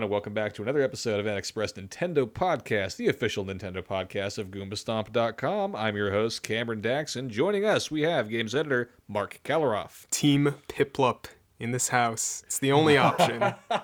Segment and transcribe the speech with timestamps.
[0.00, 4.38] everyone, and welcome back to another episode of NXpress Nintendo Podcast, the official Nintendo podcast
[4.38, 5.76] of GoombaStomp.com.
[5.76, 10.08] I'm your host, Cameron Daxon, and joining us, we have games editor Marc Kaliroff.
[10.08, 11.26] Team Piplup
[11.58, 12.42] in this house.
[12.46, 13.54] It's the only option.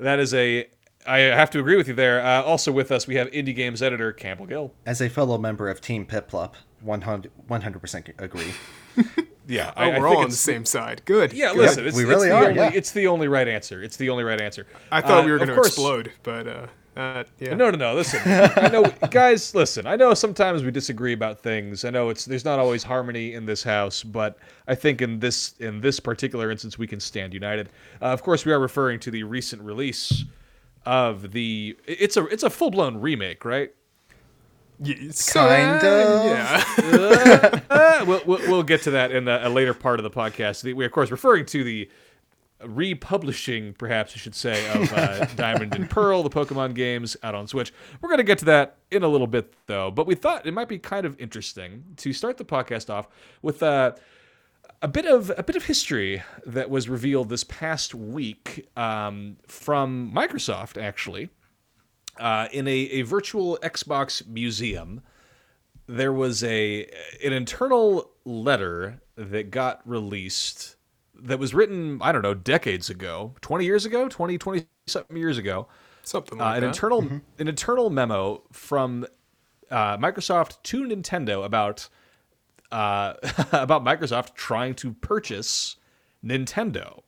[0.00, 0.68] That is a.
[1.04, 2.24] I have to agree with you there.
[2.24, 4.72] Uh, also with us, we have indie games editor Campbell Gill.
[4.86, 8.52] As a fellow member of Team Piplup, 100 percent agree.
[9.50, 11.00] Yeah, oh, we're all on the same side.
[11.06, 11.32] Good.
[11.32, 11.56] Yeah, Good.
[11.58, 12.70] listen, it's, we really the are, only, yeah.
[12.74, 13.82] It's the only right answer.
[13.82, 14.66] It's the only right answer.
[14.92, 16.66] I thought Uh, we were going to course- explode, but uh,
[16.98, 17.54] uh, yeah.
[17.54, 17.94] No, no, no.
[17.94, 19.54] Listen, I know, guys.
[19.54, 21.86] Listen, I know sometimes we disagree about things.
[21.86, 25.54] I know it's there's not always harmony in this house, but I think in this
[25.60, 27.70] in this particular instance, we can stand united.
[28.02, 30.24] Uh, of course, we are referring to the recent release
[30.84, 31.74] of the.
[31.86, 33.70] It's a it's a full blown remake, right?
[34.80, 36.24] Y- Kind of.
[36.26, 37.60] Yeah.
[37.70, 40.62] Uh, we'll, we'll we'll get to that in a, a later part of the podcast.
[40.62, 41.88] The- We of course referring to the
[42.64, 47.46] republishing, perhaps I should say, of uh, Diamond and Pearl, the Pokemon games out on
[47.46, 47.72] Switch.
[48.00, 49.90] We're going to get to that in a little bit, though.
[49.90, 53.08] But we thought it might be kind of interesting to start the podcast off
[53.42, 53.92] with uh,
[54.82, 60.12] a bit of a bit of history that was revealed this past week um, from
[60.14, 61.30] Microsoft, actually,
[62.18, 65.02] uh, in a, a virtual Xbox museum
[65.88, 66.84] there was a
[67.24, 70.76] an internal letter that got released
[71.14, 75.38] that was written I don't know decades ago 20 years ago 20 20 something years
[75.38, 75.68] ago.
[76.02, 76.66] Something uh, an that.
[76.66, 79.06] internal an internal memo from
[79.70, 81.88] uh, Microsoft to Nintendo about
[82.70, 83.14] uh,
[83.52, 85.76] about Microsoft trying to purchase
[86.24, 87.02] Nintendo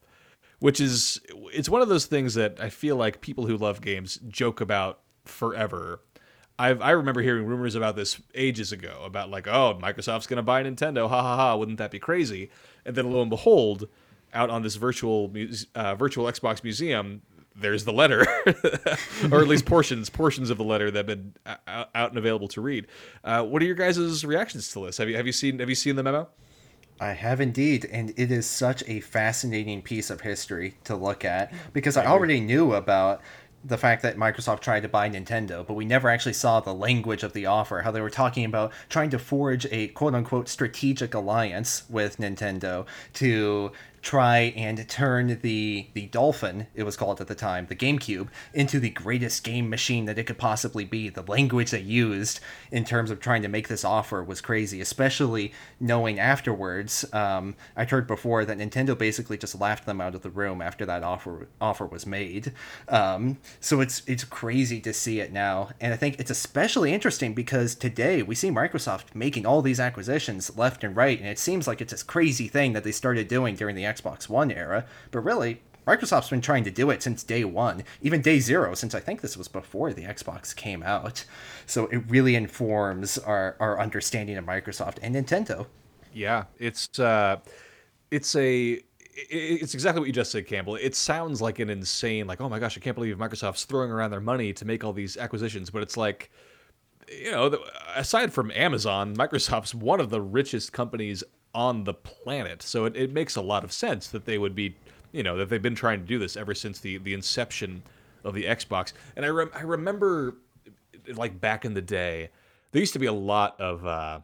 [0.60, 1.20] which is
[1.52, 5.00] it's one of those things that I feel like people who love games joke about
[5.24, 6.00] forever.
[6.58, 10.42] I've, I remember hearing rumors about this ages ago about like, oh, Microsoft's going to
[10.42, 12.50] buy Nintendo, ha ha ha, wouldn't that be crazy?
[12.84, 13.88] And then lo and behold,
[14.34, 15.32] out on this virtual
[15.74, 17.22] uh, virtual Xbox museum,
[17.56, 18.26] there's the letter,
[19.32, 22.48] or at least portions portions of the letter that have been uh, out and available
[22.48, 22.86] to read.
[23.24, 24.98] Uh, what are your guys' reactions to this?
[24.98, 26.28] Have you have you seen have you seen the memo?
[27.00, 31.50] I have indeed, and it is such a fascinating piece of history to look at
[31.72, 33.22] because I already knew about
[33.64, 37.22] the fact that Microsoft tried to buy Nintendo, but we never actually saw the language
[37.22, 41.14] of the offer, how they were talking about trying to forge a quote unquote strategic
[41.14, 43.72] alliance with Nintendo to
[44.02, 48.80] try and turn the the Dolphin, it was called at the time, the GameCube, into
[48.80, 51.08] the greatest game machine that it could possibly be.
[51.08, 52.40] The language they used
[52.70, 57.04] in terms of trying to make this offer was crazy, especially knowing afterwards.
[57.12, 60.86] Um, I'd heard before that Nintendo basically just laughed them out of the room after
[60.86, 62.52] that offer offer was made.
[62.88, 67.34] Um, so it's it's crazy to see it now, and I think it's especially interesting
[67.34, 71.66] because today we see Microsoft making all these acquisitions left and right, and it seems
[71.66, 75.20] like it's this crazy thing that they started doing during the Xbox One era, but
[75.20, 75.62] really.
[75.86, 79.22] Microsoft's been trying to do it since day one, even day zero, since I think
[79.22, 81.24] this was before the Xbox came out.
[81.66, 85.66] So it really informs our, our understanding of Microsoft and Nintendo.
[86.12, 87.38] Yeah, it's uh,
[88.10, 88.80] it's a
[89.14, 90.76] it's exactly what you just said, Campbell.
[90.76, 94.10] It sounds like an insane, like, oh my gosh, I can't believe Microsoft's throwing around
[94.10, 95.70] their money to make all these acquisitions.
[95.70, 96.30] But it's like,
[97.10, 97.58] you know,
[97.94, 101.24] aside from Amazon, Microsoft's one of the richest companies
[101.54, 102.62] on the planet.
[102.62, 104.76] So it, it makes a lot of sense that they would be,
[105.12, 107.82] you know, that they've been trying to do this ever since the the inception
[108.24, 108.92] of the Xbox.
[109.16, 110.36] And I rem- I remember,
[111.14, 112.30] like back in the day,
[112.72, 113.86] there used to be a lot of.
[113.86, 114.20] Uh,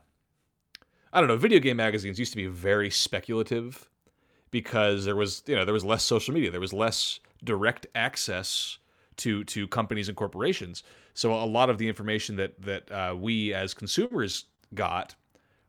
[1.12, 3.88] I don't know, video game magazines used to be very speculative
[4.50, 8.79] because there was, you know, there was less social media, there was less direct access
[9.17, 10.82] to to companies and corporations.
[11.14, 14.44] So a lot of the information that that uh, we as consumers
[14.75, 15.14] got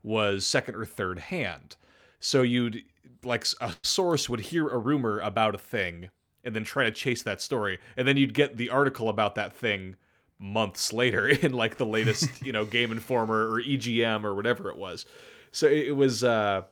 [0.08, 1.76] was second or third hand.
[2.20, 2.84] So you'd
[3.24, 6.10] like a source would hear a rumor about a thing
[6.44, 9.54] and then try to chase that story, and then you'd get the article about that
[9.54, 9.98] thing
[10.40, 14.78] months later in like the latest you know Game Informer or EGM or whatever it
[14.78, 15.06] was.
[15.52, 16.64] So it, was uh,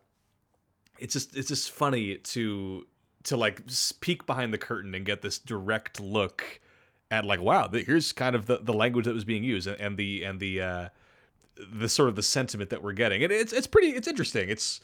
[0.97, 2.87] it's just it's just funny to
[3.23, 3.61] to like
[3.99, 6.61] peek behind the curtain and get this direct look
[7.11, 9.97] at like wow here's kind of the, the language that was being used and, and
[9.97, 10.89] the and the uh,
[11.57, 14.81] the sort of the sentiment that we're getting and it's it's pretty it's interesting it's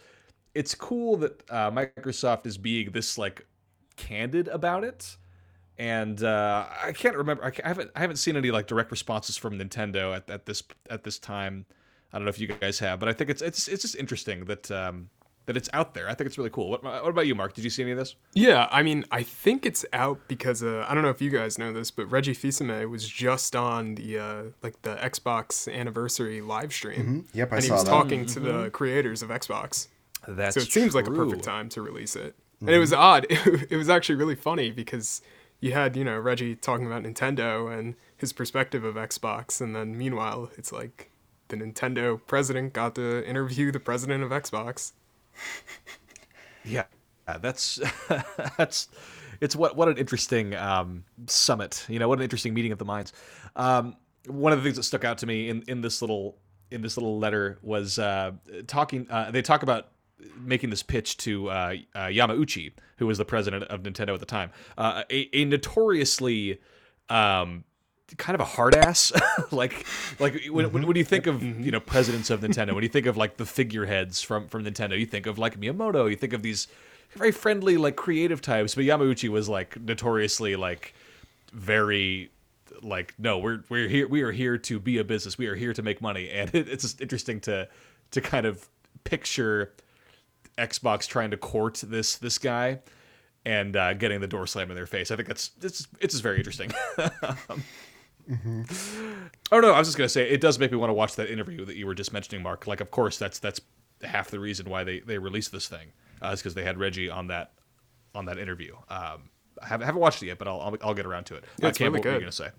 [0.53, 3.45] it's cool that uh, Microsoft is being this like
[3.95, 5.17] candid about it
[5.81, 7.43] and uh, I can't remember.
[7.43, 11.03] I, haven't I haven't seen any like direct responses from Nintendo at, at this at
[11.03, 11.65] this time.
[12.13, 14.45] I don't know if you guys have, but I think it's it's it's just interesting
[14.45, 15.09] that um,
[15.45, 16.07] that it's out there.
[16.09, 16.69] I think it's really cool.
[16.69, 17.53] What, what about you, Marc?
[17.53, 18.15] Did you see any of this?
[18.33, 21.57] Yeah, I mean, I think it's out because uh, I don't know if you guys
[21.57, 26.71] know this, but Reggie Fils-Aimé was just on the uh, like the Xbox anniversary live
[26.73, 27.25] stream.
[27.33, 27.89] Yep, I and he saw was that.
[27.89, 29.87] talking to the creators of Xbox.
[30.27, 32.35] That's so it seems like a perfect time to release it.
[32.59, 33.25] And it was odd.
[33.69, 35.21] It was actually really funny because
[35.59, 39.97] you had you know Reggie talking about Nintendo and his perspective of Xbox, and then
[39.97, 41.09] meanwhile it's like
[41.47, 44.93] the Nintendo president got to interview the president of Xbox.
[46.63, 46.85] Yeah,
[47.41, 47.79] that's
[48.57, 48.89] that's
[49.39, 51.85] it's what what an interesting um, summit.
[51.89, 53.13] You know, what an interesting meeting of the minds.
[53.55, 53.95] Um,
[54.27, 56.37] one of the things that stuck out to me in in this little
[56.69, 58.31] in this little letter was uh,
[58.67, 59.07] talking.
[59.09, 59.89] Uh, they talk about
[60.37, 64.25] making this pitch to uh, uh, Yamauchi, who was the president of Nintendo at the
[64.25, 66.59] time, uh, a, a notoriously
[67.09, 67.63] um,
[68.17, 69.11] kind of a hard ass.
[69.51, 69.85] like
[70.19, 71.63] like when, when, when you think of mm-hmm.
[71.63, 72.51] you know presidents of mm-hmm.
[72.51, 75.59] Nintendo, when you think of like the figureheads from from Nintendo, you think of like
[75.59, 76.67] Miyamoto, you think of these
[77.11, 78.75] very friendly like creative types.
[78.75, 80.93] But Yamauchi was like notoriously like
[81.53, 82.31] very
[82.81, 85.37] like no we're we're here we are here to be a business.
[85.37, 86.29] We are here to make money.
[86.29, 87.67] And it, it's just interesting to
[88.11, 88.67] to kind of
[89.03, 89.73] picture
[90.57, 92.79] xbox trying to court this this guy
[93.45, 95.11] and uh, getting the door slammed in their face.
[95.11, 96.71] I think that's it's it's just very interesting
[97.49, 97.63] um,
[99.51, 101.29] oh no i was just gonna say it does make me want to watch that
[101.29, 103.59] interview that you were just mentioning marc like of course that's that's
[104.03, 105.91] half the reason why they they released this thing
[106.23, 107.51] uh, is because they had reggie on that
[108.15, 109.29] on that interview um
[109.61, 111.43] I haven't, haven't watched it yet, but I'll, I'll, I'll get around to it.
[111.59, 112.49] Yeah, Uh, Campbell, really what were you gonna say?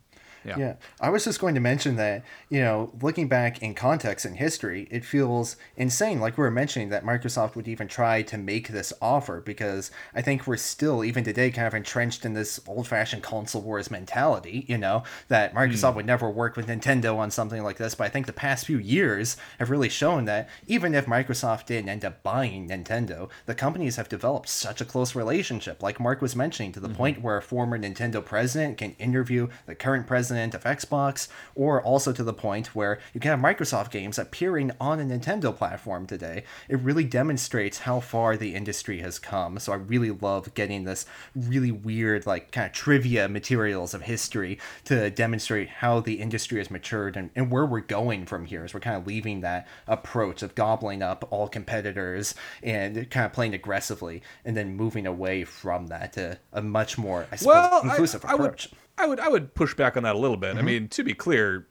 [0.44, 0.58] Yeah.
[0.58, 4.36] Yeah, I was just going to mention that, you know, looking back in context and
[4.36, 8.68] history, it feels insane, like we were mentioning, that Microsoft would even try to make
[8.68, 12.88] this offer because I think we're still, even today, kind of entrenched in this old
[12.88, 15.96] fashioned console wars mentality, you know, that Microsoft hmm.
[15.96, 17.94] would never work with Nintendo on something like this.
[17.94, 21.88] But I think the past few years have really shown that even if Microsoft didn't
[21.88, 26.34] end up buying Nintendo, the companies have developed such a close relationship, like Marc was
[26.34, 26.96] mentioning, to the mm-hmm.
[26.96, 32.12] point where a former Nintendo president can interview the current president of Xbox, or also
[32.12, 36.44] to the point where you can have Microsoft games appearing on a Nintendo platform today.
[36.68, 39.58] It really demonstrates how far the industry has come.
[39.58, 44.58] So I really love getting this really weird, like kind of trivia materials of history
[44.84, 48.74] to demonstrate how the industry has matured and, and where we're going from here as
[48.74, 53.54] we're kind of leaving that approach of gobbling up all competitors and kind of playing
[53.54, 58.24] aggressively and then moving away from that to a much more I suppose, well, inclusive
[58.24, 58.70] I, I would, approach.
[58.98, 60.56] I would, I would push back on that a little bit.
[60.56, 61.66] I mean, to be clear,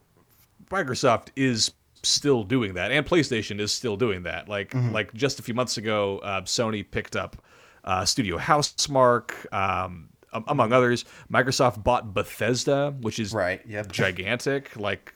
[0.69, 1.71] Microsoft is
[2.03, 4.49] still doing that, and PlayStation is still doing that.
[4.49, 7.37] Like, like just a few months ago, uh, Sony picked up
[7.83, 10.09] uh, Studio Housemarque, um,
[10.47, 11.05] among others.
[11.31, 13.91] Microsoft bought Bethesda, which is Right, yep.
[13.91, 14.75] gigantic.
[14.77, 15.13] Like,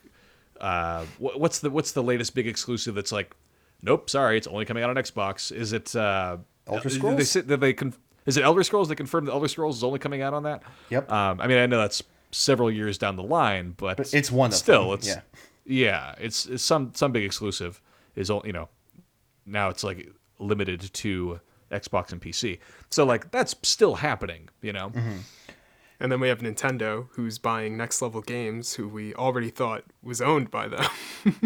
[0.60, 3.34] uh, wh- what's the what's the latest big exclusive that's like?
[3.82, 5.52] Nope, sorry, it's only coming out on Xbox.
[5.52, 7.32] Is it uh, Elder did They, Scrolls?
[7.60, 7.94] they con-
[8.26, 8.88] is it Elder Scrolls?
[8.88, 10.62] They confirmed that Elder Scrolls is only coming out on that.
[10.90, 11.10] Yep.
[11.10, 12.02] Um, I mean, I know that's
[12.32, 15.20] several years down the line, but, But it's one of still, them, it's yeah.
[15.64, 17.80] yeah, it's, it's some some big exclusive
[18.14, 18.68] is all you know.
[19.46, 21.40] Now it's like limited to
[21.70, 22.58] Xbox and PC,
[22.90, 24.90] so like that's still happening, you know.
[24.90, 25.18] Mm-hmm.
[25.98, 30.20] And then we have Nintendo, who's buying Next Level Games, who we already thought was
[30.20, 30.84] owned by them.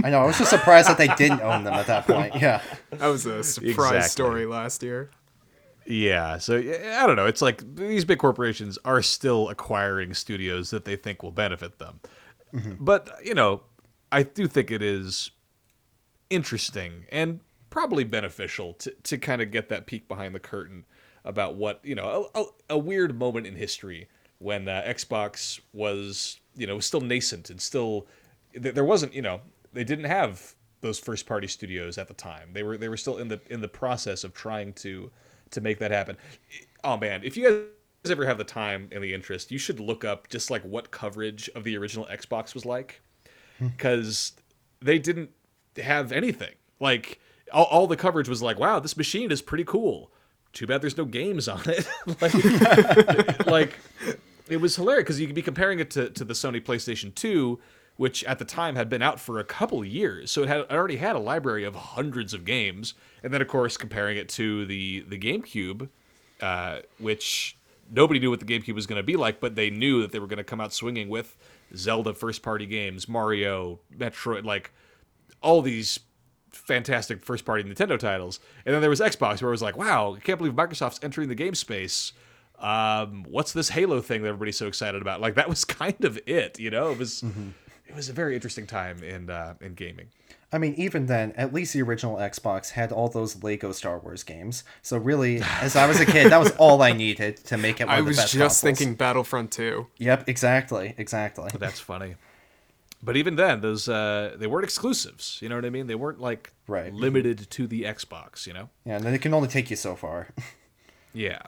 [0.03, 0.23] I know.
[0.23, 2.35] I was just surprised that they didn't own them at that point.
[2.35, 2.61] Yeah.
[2.91, 4.09] that was a surprise Exactly.
[4.09, 5.11] story last year.
[5.91, 7.27] Yeah, so I don't know.
[7.27, 12.01] It's like these big corporations are still acquiring studios that they think will benefit them.
[12.79, 13.63] But, you know,
[14.13, 15.33] I do think it is
[16.31, 20.85] interesting and probably beneficial to, to kind of get that peek behind the curtain
[21.25, 26.39] about what, you know, a, a, a weird moment in history when uh, Xbox was,
[26.55, 28.07] you know, still nascent and still
[28.55, 29.41] there wasn't, you know,
[29.73, 32.51] they didn't have those first party studios at the time.
[32.53, 35.11] They were they were still in the in the process of trying to
[35.51, 36.17] to make that happen.
[36.85, 37.45] Oh man, if you
[38.05, 40.91] guys ever have the time and the interest, you should look up just like what
[40.91, 43.01] coverage of the original Xbox was like
[43.59, 43.69] hmm.
[43.69, 44.33] because
[44.81, 45.31] they didn't
[45.77, 46.55] have anything.
[46.79, 47.21] Like
[47.53, 50.11] all, all the coverage was like, "Wow, this machine is pretty cool."
[50.53, 51.89] Too bad there's no games on it.
[52.21, 53.79] like, like
[54.49, 57.59] it was hilarious because you could be comparing it to, to the Sony PlayStation 2,
[58.01, 60.97] which at the time had been out for a couple years, so it had already
[60.97, 65.01] had a library of hundreds of games, and then of course comparing it to the
[65.01, 65.87] the GameCube,
[66.41, 67.59] uh, which
[67.91, 70.19] nobody knew what the GameCube was going to be like, but they knew that they
[70.19, 71.37] were going to come out swinging with
[71.77, 74.73] Zelda first party games, Mario, Metroid, like
[75.43, 76.01] all these
[76.53, 78.41] fantastic first party Nintendo titles.
[78.65, 81.29] And then there was Xbox where it was like, wow, I can't believe Microsoft's entering
[81.29, 82.15] the game space.
[82.61, 85.21] Um, what's this Halo thing that everybody's so excited about?
[85.21, 86.93] Like that was kind of it, you know?
[86.93, 87.23] It was
[87.91, 90.09] it was a very interesting time in uh, in gaming.
[90.53, 94.25] I mean, even then, at least the original Xbox had all those Lego Star Wars
[94.25, 94.65] games.
[94.83, 97.87] So really, as I was a kid, that was all I needed to make it
[97.89, 98.79] one I of the was best just consoles.
[98.79, 99.87] thinking Battlefront 2.
[99.99, 101.51] Yep, exactly, exactly.
[101.59, 102.17] That's funny.
[103.03, 105.39] But even then, those uh, they weren't exclusives.
[105.41, 105.87] You know what I mean?
[105.87, 106.93] They weren't like Right.
[106.93, 108.47] limited to the Xbox.
[108.47, 108.69] You know?
[108.85, 110.29] Yeah, and then it can only take you so far.
[111.13, 111.41] Yeah.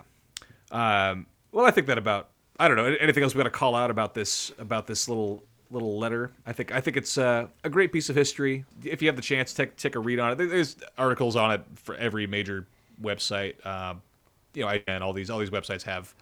[0.73, 3.75] Um, well, I think that about I don't know anything else we got to call
[3.77, 6.33] out about this about this little little letter.
[6.47, 8.65] I think I think it's uh, a great piece of history.
[8.85, 10.37] If you have the chance, take take a read on it.
[10.37, 12.67] There's articles on it for every major
[13.03, 13.65] website.
[13.67, 14.03] Um,
[14.55, 16.15] you know, and all these all these websites have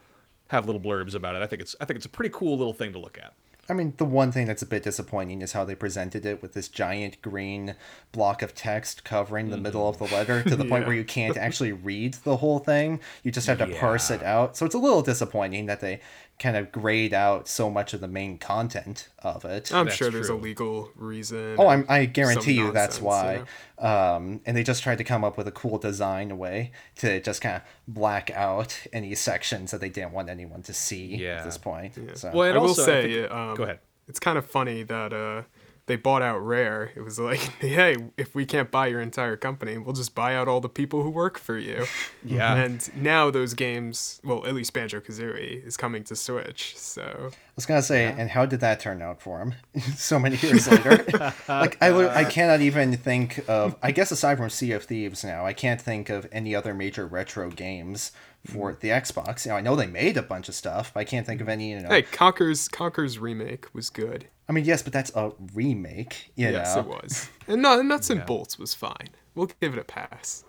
[0.49, 1.43] have little blurbs about it.
[1.43, 3.35] I think it's I think it's a pretty cool little thing to look at.
[3.71, 6.55] I mean, the one thing that's a bit disappointing is how they presented it with
[6.55, 7.77] this giant green
[8.11, 11.37] block of text covering the middle of the letter to the point where you can't
[11.37, 12.99] actually read the whole thing.
[13.23, 14.57] You just have to parse it out.
[14.57, 16.01] So it's a little disappointing that they
[16.41, 19.73] kind of grayed out so much of the main content of it.
[19.73, 21.55] I'm That's sure there's a legal reason.
[21.59, 23.47] Oh, I'm, I guarantee some you that's nonsense,
[23.79, 24.15] why.
[24.17, 27.43] Um, and they just tried to come up with a cool design way to just
[27.43, 31.37] kind of black out any sections that they didn't want anyone to see Yeah.
[31.41, 31.95] at this point.
[32.15, 32.31] So.
[32.35, 33.79] Well, and I will also, I say, think- um, go ahead.
[34.09, 35.43] It's kind of funny that uh,
[35.91, 36.93] they bought out Rare.
[36.95, 40.47] It was like, hey, if we can't buy your entire company, we'll just buy out
[40.47, 41.85] all the people who work for you.
[42.23, 42.55] Yeah.
[42.55, 46.77] And now those games, well, at least Banjo Kazooie is coming to Switch.
[46.77, 49.55] So I was gonna say, and how did that turn out for him?
[49.97, 51.03] so many years later,
[51.49, 52.31] like I, I uh.
[52.31, 53.75] cannot even think of.
[53.83, 57.07] I guess aside from Sea of Thieves, now I can't think of any other major
[57.07, 58.13] retro games
[58.47, 58.81] for mm.
[58.81, 59.47] the Xbox.
[59.47, 61.49] You know, I know they made a bunch of stuff, but I can't think of
[61.49, 61.71] any.
[61.71, 64.27] You know, hey, Conker's Conker's remake was good.
[64.51, 66.33] I mean, yes, but that's a remake.
[66.35, 67.31] You Yes, know, it was.
[67.47, 69.09] And Nut- Nuts and Bolts was fine.
[69.37, 70.45] We'll give it a pass.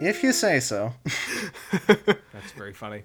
[0.00, 0.92] if you say so.
[1.86, 3.04] That's very funny.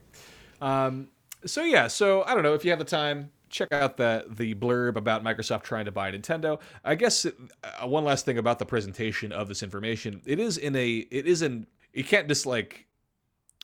[0.62, 1.10] Um,
[1.46, 4.56] so yeah, so I don't know if you have the time, check out the the
[4.56, 6.60] blurb about Microsoft trying to buy Nintendo.
[6.84, 10.76] I guess uh, one last thing about the presentation of this information, it is in
[10.76, 12.88] a it is in you can't just like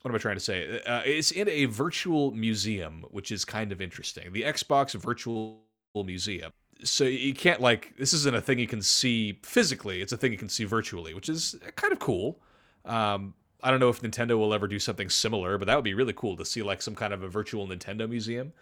[0.06, 0.80] what am I trying to say?
[0.86, 4.32] Uh, it's in a virtual museum, which is kind of interesting.
[4.32, 5.64] The Xbox Virtual
[5.96, 6.52] Museum.
[6.84, 10.00] So you can't like this isn't a thing you can see physically.
[10.00, 12.38] It's a thing you can see virtually, which is kind of cool.
[12.84, 13.34] Um,
[13.64, 16.12] I don't know if Nintendo will ever do something similar, but that would be really
[16.12, 18.52] cool to see like some kind of a virtual Nintendo museum.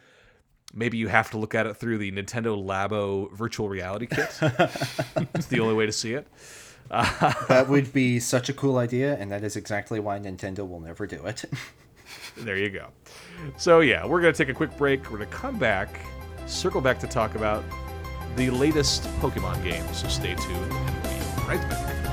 [0.72, 4.34] Maybe you have to look at it through the Nintendo Labo virtual reality kit.
[5.34, 6.26] it's the only way to see it.
[6.90, 11.06] That would be such a cool idea, and that is exactly why Nintendo will never
[11.06, 11.44] do it.
[12.36, 12.88] There you go.
[13.56, 15.10] So yeah, we're gonna take a quick break.
[15.10, 16.00] We're gonna come back,
[16.46, 17.64] circle back to talk about
[18.36, 19.84] the latest Pokemon game.
[19.94, 22.03] So stay tuned, and we'll be right back.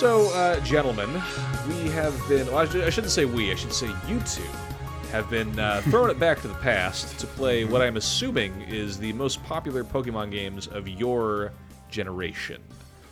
[0.00, 1.12] So, uh, gentlemen,
[1.68, 2.46] we have been.
[2.46, 3.52] Well, I, should, I shouldn't say we.
[3.52, 4.40] I should say you two
[5.12, 8.96] have been uh, throwing it back to the past to play what I'm assuming is
[8.98, 11.52] the most popular Pokemon games of your
[11.90, 12.62] generation.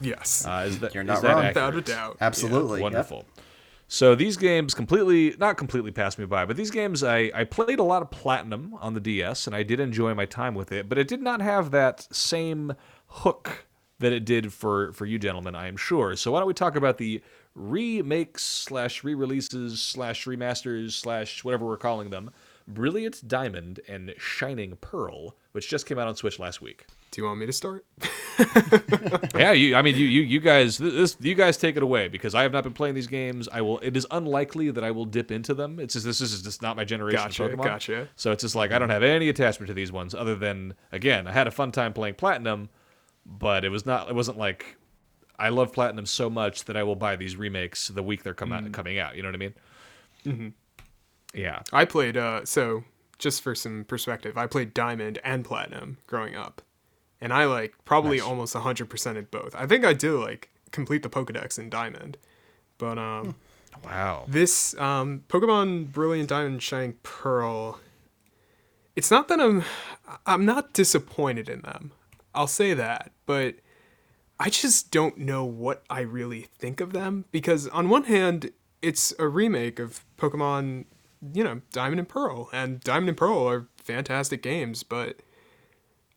[0.00, 0.47] Yes.
[0.47, 1.47] Uh, is that, You're is not that wrong.
[1.49, 2.16] Without a doubt.
[2.23, 2.78] Absolutely.
[2.78, 2.85] yep.
[2.85, 3.26] Wonderful.
[3.88, 7.80] So these games completely, not completely passed me by, but these games I, I played
[7.80, 10.88] a lot of Platinum on the DS and I did enjoy my time with it,
[10.88, 12.73] but it did not have that same
[13.09, 13.66] hook
[14.00, 16.17] that it did for, for you gentlemen, I am sure.
[16.17, 17.23] So why don't we talk about the
[17.55, 22.31] remakes slash re-releases slash remasters slash whatever we're calling them
[22.69, 26.87] Brilliant Diamond and Shining Pearl, which just came out on Switch last week.
[27.11, 27.87] Do you want me to start?
[29.35, 29.75] yeah, you.
[29.75, 32.52] I mean, you, you, you guys, this, you guys take it away because I have
[32.52, 33.49] not been playing these games.
[33.50, 33.78] I will.
[33.78, 35.81] It is unlikely that I will dip into them.
[35.81, 37.64] It's just this is just not my generation Gotcha, of Pokemon.
[37.64, 38.09] gotcha.
[38.17, 41.26] So it's just like I don't have any attachment to these ones other than again,
[41.26, 42.69] I had a fun time playing Platinum,
[43.28, 44.08] but it was not.
[44.08, 44.76] It wasn't like
[45.38, 48.50] I love Platinum so much that I will buy these remakes the week they're come
[48.50, 48.66] Mm.
[48.66, 49.14] out, coming out.
[49.16, 49.54] You know what I mean?
[50.25, 50.49] Mm-hmm.
[51.35, 51.62] Yeah.
[51.73, 52.85] I played uh so
[53.18, 56.62] just for some perspective, I played Diamond and Platinum growing up.
[57.20, 58.26] And I like probably Nice.
[58.26, 59.54] almost 100%ed both.
[59.56, 62.16] I think I did like complete the Pokédex in Diamond.
[62.78, 63.35] But um
[63.85, 64.25] Wow.
[64.26, 67.78] this um Pokemon Brilliant Diamond Shining Pearl
[68.97, 69.62] it's not that I'm
[70.26, 71.92] I'm not disappointed in them.
[72.35, 73.56] I'll say that, but
[74.40, 79.12] I just don't know what I really think of them because on one hand, it's
[79.18, 80.87] a remake of Pokemon,
[81.35, 85.20] you know, Diamond and Pearl, and Diamond and Pearl are fantastic games, but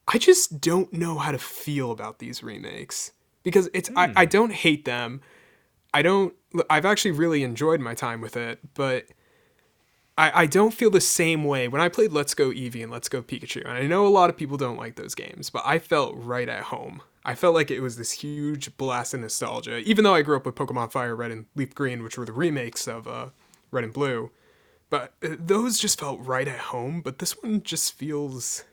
[0.08, 3.12] I just don't know how to feel about these remakes
[3.44, 4.14] because it's I, hmm.
[4.16, 5.20] I don't hate them.
[5.94, 6.34] I don't
[6.70, 9.08] I've actually really enjoyed my time with it, but
[10.22, 13.10] I, I don't feel the same way when I played Let's Go Eevee and Let's
[13.10, 13.62] Go Pikachu.
[13.62, 16.48] And I know a lot of people don't like those games, but I felt right
[16.48, 17.02] at home.
[17.26, 20.46] I felt like it was this huge blast of nostalgia, even though I grew up
[20.46, 23.30] with Pokemon Fire Red and Leaf Green, which were the remakes of uh,
[23.72, 24.30] Red and Blue.
[24.92, 27.02] But uh, those just felt right at home.
[27.02, 28.64] But this one just feels,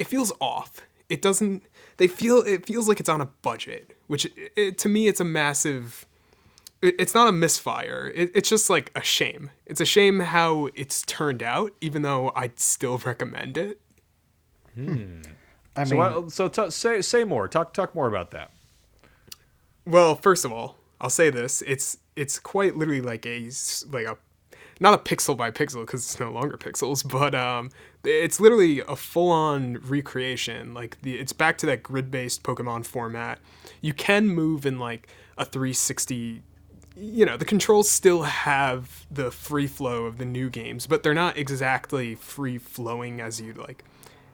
[0.00, 0.82] it feels off.
[1.08, 1.62] It doesn't.
[1.98, 2.38] They feel.
[2.38, 4.26] It feels like it's on a budget, which
[4.56, 6.15] it, to me, it's a massive it-
[6.82, 8.12] it's not a misfire.
[8.14, 9.50] It, it's just like a shame.
[9.66, 13.80] It's a shame how it's turned out, even though I'd still recommend it.
[15.76, 17.48] I So, mean, so t- say say more.
[17.48, 18.50] Talk talk more about that.
[19.84, 24.06] Well, first of all, I'll say this: it's it's quite literally like a s- like
[24.06, 24.18] a
[24.80, 27.70] not a pixel by pixel because it's no longer pixels, but um,
[28.04, 30.74] it's literally a full-on recreation.
[30.74, 33.38] Like the it's back to that grid-based Pokemon format.
[33.80, 35.08] You can move in like
[35.38, 36.42] a 360
[36.96, 41.14] you know the controls still have the free flow of the new games but they're
[41.14, 43.84] not exactly free flowing as you like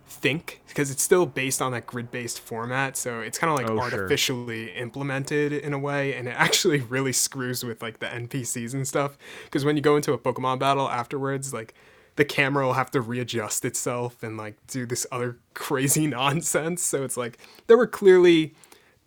[0.07, 3.66] think because it's still based on that grid based format so it's kind of like
[3.70, 4.01] Oh, sure.
[4.01, 8.87] artificially implemented in a way and it actually really screws with like the npcs and
[8.87, 11.75] stuff because when you go into a pokemon battle afterwards like
[12.16, 17.03] the camera will have to readjust itself and like do this other crazy nonsense so
[17.05, 18.55] it's like there were clearly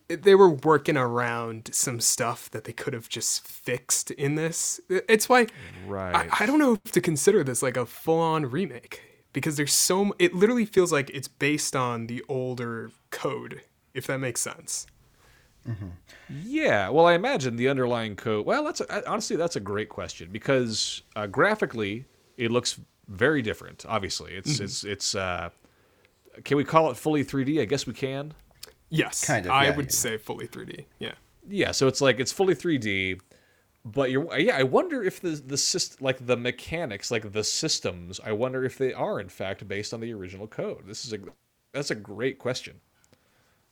[0.07, 4.79] they were working around some stuff that they could have just fixed in this.
[4.89, 5.47] It's why
[5.87, 6.15] Right.
[6.31, 9.01] I, I don't know if to consider this like a full-on remake
[9.33, 13.61] because there's so it literally feels like it's based on the older code,
[13.93, 14.87] if that makes sense.
[16.29, 18.45] Yeah, well, I imagine the underlying code.
[18.45, 22.05] Well, that's a, honestly that's a great question because uh, graphically
[22.37, 23.83] it looks very different.
[23.87, 25.15] Obviously, it's it's it's.
[25.15, 25.49] Uh,
[26.43, 27.61] can we call it fully 3D?
[27.61, 28.33] I guess we can.
[28.89, 29.91] Yes, Kind of, I yeah, would yeah.
[29.91, 30.85] say fully 3D.
[30.99, 31.13] Yeah.
[31.47, 33.19] Yeah, so it's like it's fully 3D,
[33.83, 34.57] but you're yeah.
[34.57, 38.19] I wonder if the the syst- like the mechanics, like the systems.
[38.23, 40.87] I wonder if they are in fact based on the original code.
[40.87, 41.19] This is a
[41.71, 42.81] that's a great question,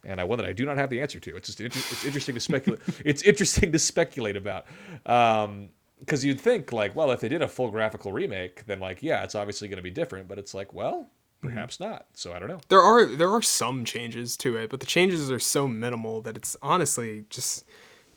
[0.04, 1.36] and I one that I do not have the answer to.
[1.36, 2.82] It's just inter- it's interesting to speculate.
[3.06, 4.66] it's interesting to speculate about.
[5.06, 9.02] Um, because you'd think like, well, if they did a full graphical remake, then like,
[9.02, 10.28] yeah, it's obviously going to be different.
[10.28, 11.10] But it's like, well,
[11.44, 11.56] Mm-hmm.
[11.56, 12.06] perhaps not.
[12.14, 12.62] So I don't know.
[12.70, 16.38] There are there are some changes to it, but the changes are so minimal that
[16.38, 17.66] it's honestly just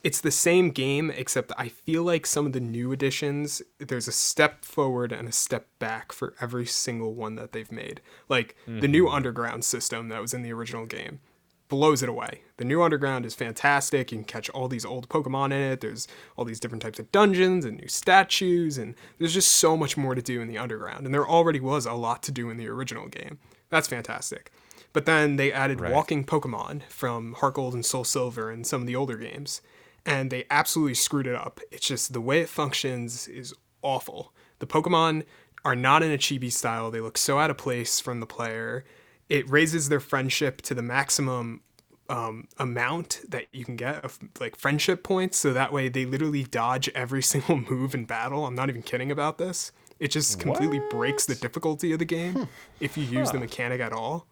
[0.03, 4.11] it's the same game except I feel like some of the new additions there's a
[4.11, 8.01] step forward and a step back for every single one that they've made.
[8.29, 9.15] Like the new mm-hmm.
[9.15, 11.19] underground system that was in the original game
[11.69, 12.41] blows it away.
[12.57, 14.11] The new underground is fantastic.
[14.11, 15.81] You can catch all these old Pokemon in it.
[15.81, 19.97] There's all these different types of dungeons and new statues, and there's just so much
[19.97, 21.05] more to do in the underground.
[21.05, 23.39] And there already was a lot to do in the original game.
[23.69, 24.51] That's fantastic.
[24.93, 25.91] But then they added Right.
[25.91, 29.61] walking Pokemon from Heart Gold and Soul Silver and some of the older games,
[30.05, 31.59] and they absolutely screwed it up.
[31.71, 34.33] It's just the way it functions is awful.
[34.59, 35.25] The Pokemon
[35.65, 36.89] are not in a chibi style.
[36.89, 38.85] They look so out of place from the player.
[39.29, 41.61] It raises their friendship to the maximum
[42.09, 45.37] um, amount that you can get of like friendship points.
[45.37, 48.45] So that way they literally dodge every single move in battle.
[48.45, 49.71] I'm not even kidding about this.
[49.99, 52.47] It just completely breaks the difficulty of the game
[52.79, 54.27] if you use the mechanic at all.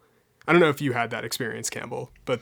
[0.46, 2.40] I don't know if you had that experience, Campbell, but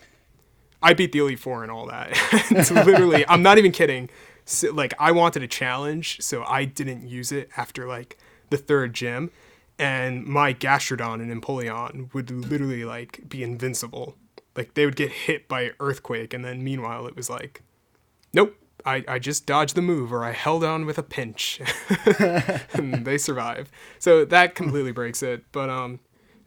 [0.83, 2.11] I beat the Elite Four and all that.
[2.51, 4.11] it's literally, I'm not even kidding.
[4.45, 8.19] So, like, I wanted a challenge, so I didn't use it after like
[8.51, 9.31] the third gym,
[9.79, 14.17] and my Gastrodon and Empoleon would literally like be invincible.
[14.57, 17.63] Like they would get hit by earthquake, and then meanwhile it was like,
[18.33, 21.61] nope, I, I just dodged the move or I held on with a pinch
[22.75, 23.71] and they survive.
[23.99, 25.45] So that completely breaks it.
[25.53, 26.01] But um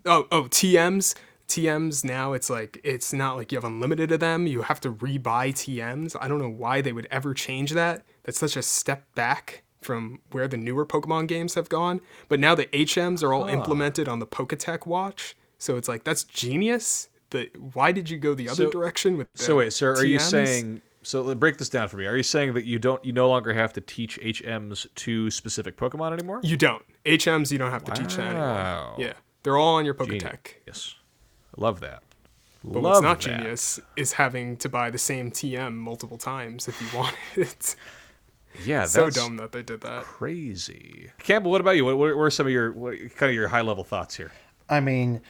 [0.05, 1.15] oh oh TMs
[1.47, 4.45] TMs now it's like it's not like you have unlimited of them.
[4.45, 6.15] You have to rebuy TMs.
[6.19, 8.03] I don't know why they would ever change that.
[8.23, 12.01] That's such a step back from where the newer Pokemon games have gone.
[12.27, 15.35] But now the HMs are all implemented on the Pokétch watch.
[15.57, 17.07] So it's like that's genius.
[17.29, 20.05] But why did you go the other So- direction with the So wait, so are
[20.05, 20.81] you saying?
[21.03, 22.05] So break this down for me.
[22.05, 25.77] Are you saying that you don't, you no longer have to teach HMs to specific
[25.77, 26.41] Pokemon anymore?
[26.43, 26.83] You don't.
[27.05, 28.41] HMs, you don't have to teach that anymore.
[28.47, 28.95] Wow.
[28.97, 29.13] Yeah.
[29.43, 29.93] They're all on your.
[29.93, 30.55] Pokétch.
[30.65, 30.95] Yes,
[31.57, 32.03] I love that.
[32.61, 33.37] But love what's not that.
[33.39, 37.75] genius is having to buy the same TM multiple times if you want it.
[38.65, 40.03] Yeah, so that's dumb that they did that.
[40.03, 41.11] crazy.
[41.19, 41.85] Campbell, what about you?
[41.85, 44.31] What, what are some of your what, kind of your high level thoughts here?
[44.69, 45.21] I mean,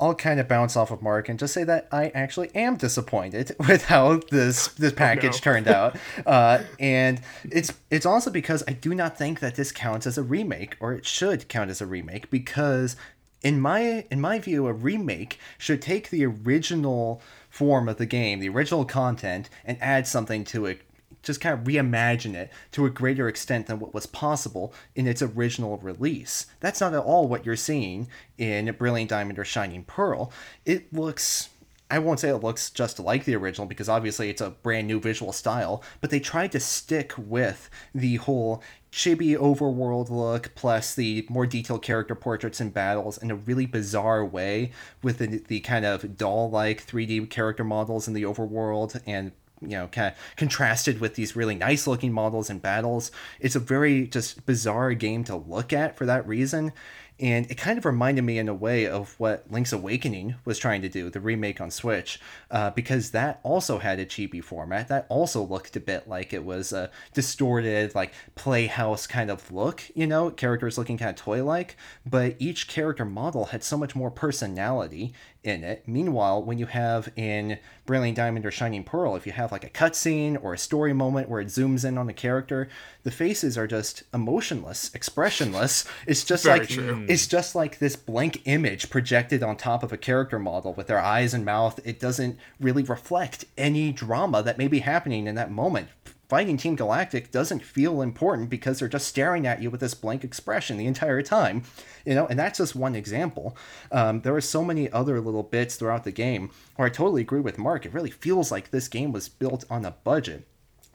[0.00, 3.54] I'll kind of bounce off of Marc and just say that I actually am disappointed
[3.68, 5.38] with how this this package no.
[5.38, 10.06] turned out, uh, and it's it's also because I do not think that this counts
[10.06, 12.96] as a remake, or it should count as a remake, because
[13.42, 18.40] in my in my view, a remake should take the original form of the game,
[18.40, 20.80] the original content, and add something to it
[21.22, 25.22] just kind of reimagine it to a greater extent than what was possible in its
[25.22, 26.46] original release.
[26.60, 30.32] That's not at all what you're seeing in Brilliant Diamond or Shining Pearl.
[30.64, 31.48] It looks.
[31.92, 35.00] I won't say it looks just like the original because obviously it's a brand new
[35.00, 41.26] visual style, but they tried to stick with the whole chibi overworld look plus the
[41.28, 44.70] more detailed character portraits and battles in a really bizarre way
[45.02, 49.68] with the, the kind of doll like 3D character models in the overworld and you
[49.68, 53.10] know kind of contrasted with these really nice looking models and battles.
[53.38, 56.72] It's a very just bizarre game to look at for that reason
[57.20, 60.82] and it kind of reminded me in a way of what link's awakening was trying
[60.82, 65.06] to do the remake on switch uh, because that also had a chibi format that
[65.08, 70.06] also looked a bit like it was a distorted like playhouse kind of look you
[70.06, 74.10] know characters looking kind of toy like but each character model had so much more
[74.10, 75.82] personality in it.
[75.86, 79.70] Meanwhile, when you have in Brilliant Diamond or Shining Pearl, if you have like a
[79.70, 82.68] cutscene or a story moment where it zooms in on a character,
[83.04, 85.86] the faces are just emotionless, expressionless.
[86.06, 87.06] It's just Very like true.
[87.10, 91.00] It's just like this blank image projected on top of a character model with their
[91.00, 91.80] eyes and mouth.
[91.84, 95.88] It doesn't really reflect any drama that may be happening in that moment.
[96.28, 100.22] Fighting Team Galactic doesn't feel important because they're just staring at you with this blank
[100.22, 101.64] expression the entire time,
[102.06, 102.28] you know.
[102.28, 103.56] And that's just one example.
[103.90, 107.40] Um, there are so many other little bits throughout the game where I totally agree
[107.40, 107.84] with Marc.
[107.84, 110.46] It really feels like this game was built on a budget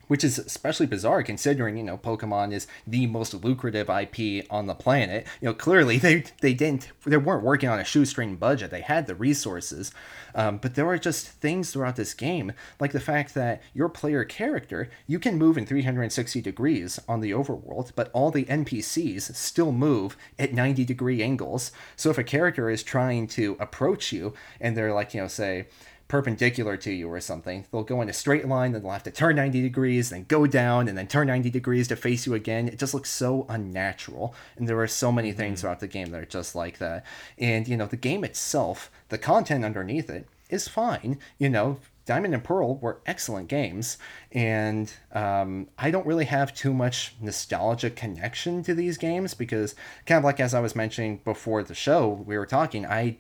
[0.08, 4.76] which is especially bizarre considering you know Pokemon is the most lucrative IP on the
[4.76, 5.26] planet.
[5.42, 8.72] You know, clearly they they didn't they weren't working on a shoestring budget.
[8.72, 9.92] They had the resources,
[10.34, 14.24] um, but there are just things throughout this game like the fact that your player
[14.24, 19.72] character you can move in 360 degrees on the overworld, but all the NPCs still
[19.72, 21.72] move at 90 degree angles.
[21.96, 25.68] So if a character is trying to approach you and they're like you know say
[26.08, 27.66] perpendicular to you or something.
[27.72, 30.46] They'll go in a straight line, then they'll have to turn 90 degrees, then go
[30.46, 32.68] down, and then turn 90 degrees to face you again.
[32.68, 34.36] It just looks so unnatural.
[34.56, 37.06] And there are so many things throughout the game that are just like that.
[37.38, 41.20] And, you know, the game itself, the content underneath it, is fine.
[41.40, 43.98] You know, Diamond and Pearl were excellent games,
[44.32, 49.74] and um, I don't really have too much nostalgia connection to these games because,
[50.06, 53.18] kind of like as I was mentioning before the show, we were talking, I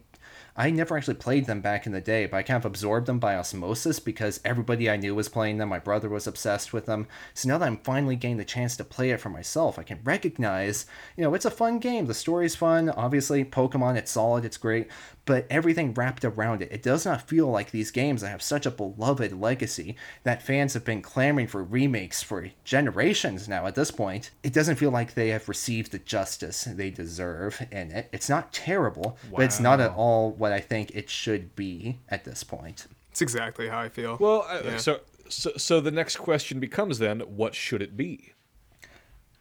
[0.57, 3.19] I never actually played them back in the day, but I kind of absorbed them
[3.19, 5.67] by osmosis because everybody I knew was playing them.
[5.67, 7.07] My brother was obsessed with them.
[7.33, 9.99] So now that I'm finally getting the chance to play it for myself, I can
[10.05, 10.85] recognize,
[11.17, 12.05] you know, it's a fun game.
[12.05, 12.89] The story's fun.
[12.89, 14.87] Obviously, Pokemon, it's solid, it's great,
[15.25, 16.71] but everything wrapped around it.
[16.71, 20.73] It does not feel like these games that have such a beloved legacy that fans
[20.73, 24.31] have been clamoring for remakes for generations now at this point.
[24.41, 28.07] It doesn't feel like they have received the justice they deserve in it.
[28.13, 32.23] It's not terrible, but it's not at all what I think it should be at
[32.23, 32.85] this point.
[33.11, 34.17] It's exactly how I feel.
[34.19, 34.77] Well, Yeah.
[34.77, 38.33] so, so so the next question becomes then, what should it be?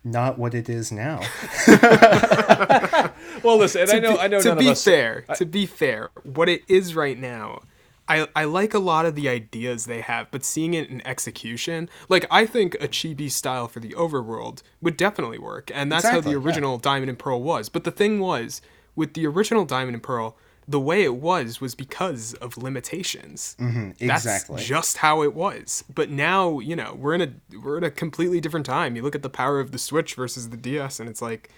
[0.02, 1.20] Not what it is now.
[3.42, 4.84] Well, listen, and I know be, I know to none be of us.
[4.84, 7.60] fair, to be fair, what it is right now,
[8.08, 11.90] I I like a lot of the ideas they have, but seeing it in execution,
[12.08, 16.20] like I think a chibi style for the overworld would definitely work, and that's Exactly,
[16.32, 16.46] how the yeah.
[16.46, 17.68] original Diamond and Pearl was.
[17.68, 18.62] But the thing was,
[18.96, 20.36] with the original Diamond and Pearl,
[20.66, 23.56] the way it was was because of limitations.
[23.58, 24.62] Mm-hmm, That's exactly.
[24.62, 25.84] just how it was.
[25.92, 28.96] But now, you know, we're in a we're in a completely different time.
[28.96, 31.50] You look at the power of the Switch versus the DS, and it's like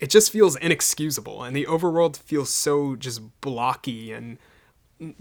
[0.00, 4.38] it just feels inexcusable and the overworld feels so just blocky and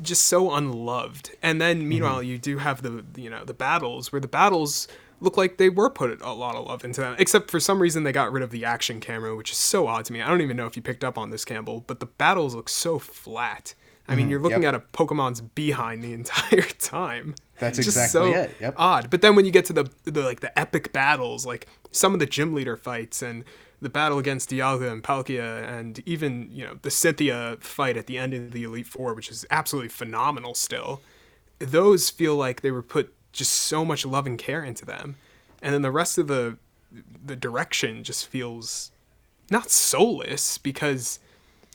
[0.02, 1.90] just so unloved and then mm-hmm.
[1.90, 4.88] meanwhile you do have the you know the battles where the battles
[5.20, 7.20] look like they were put a lot of love into that.
[7.20, 10.06] Except for some reason they got rid of the action camera, which is so odd
[10.06, 10.22] to me.
[10.22, 12.70] I don't even know if you picked up on this, Campbell, but the battles look
[12.70, 13.74] so flat.
[14.08, 14.32] I mean, mm-hmm.
[14.32, 14.74] you're looking yep.
[14.74, 17.36] at a Pokemon's behind the entire time.
[17.60, 18.76] That's It's just exactly so it, yep.
[18.78, 19.10] Odd.
[19.10, 22.20] But then when you get to the, the like the epic battles, like some of
[22.20, 23.44] the gym leader fights and
[23.82, 28.18] the battle against Dialga and Palkia, and even you know the Cynthia fight at the
[28.18, 30.54] end of the Elite Four, which is absolutely phenomenal.
[30.54, 31.02] Still,
[31.60, 35.16] those feel like they were put just so much love and care into them,
[35.62, 36.58] and then the rest of the
[37.24, 38.92] the direction just feels
[39.52, 41.20] not soulless because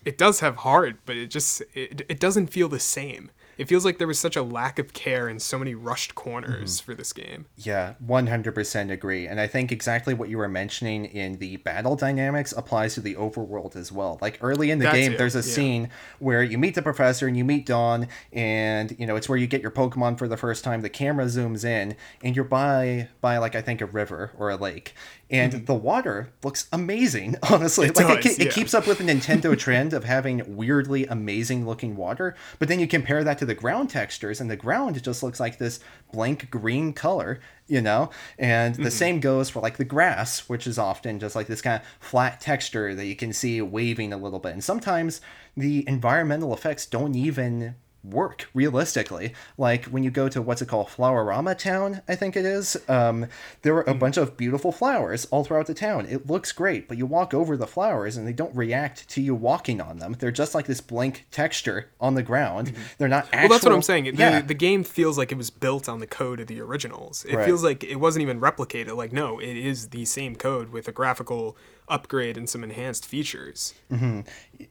[0.04, 3.30] it does have heart, but it just it, it doesn't feel the same.
[3.58, 6.52] It feels like there was such a lack of care and so many rushed corners
[6.80, 6.84] Mm-hmm.
[6.84, 7.46] for this game.
[7.56, 9.26] Yeah, 100% agree.
[9.26, 13.14] And I think exactly what you were mentioning in the battle dynamics applies to the
[13.14, 14.18] overworld as well.
[14.20, 15.54] Like early in the That game, too, there's a yeah.
[15.54, 19.38] scene where you meet the professor and you meet Dawn, and you know, it's where
[19.38, 20.80] you get your Pokemon for the first time.
[20.82, 24.56] The camera zooms in, and you're by by like I think a river or a
[24.56, 24.94] lake.
[25.32, 27.88] And the water looks amazing, honestly.
[27.88, 28.02] Mm-hmm.
[28.02, 28.52] It like it, does, ke- it yeah.
[28.52, 32.86] keeps up with the Nintendo trend of having weirdly amazing looking water, but then you
[32.86, 35.80] compare that to the ground textures, and the ground just looks like this
[36.12, 38.10] blank green color, you know?
[38.38, 41.80] And the same goes for like the grass, which is often just like this kind
[41.80, 44.52] of flat texture that you can see waving a little bit.
[44.52, 45.20] And sometimes
[45.56, 50.88] the environmental effects don't even work realistically like when you go to what's it called
[50.88, 53.26] floaroma town i think it is um,
[53.62, 56.98] there are a bunch of beautiful flowers all throughout the town it looks great but
[56.98, 60.32] you walk over the flowers and they don't react to you walking on them they're
[60.32, 63.82] just like this blank texture on the ground they're not actual, Well, that's what I'm
[63.82, 64.04] saying.
[64.04, 67.24] The, yeah the game feels like it was built on the code of the originals.
[67.28, 67.44] It Right.
[67.46, 68.96] feels like it wasn't even replicated.
[68.96, 71.56] Like, no, it is the same code with a graphical
[71.88, 73.74] upgrade and some enhanced features.
[73.90, 74.20] Mm-hmm.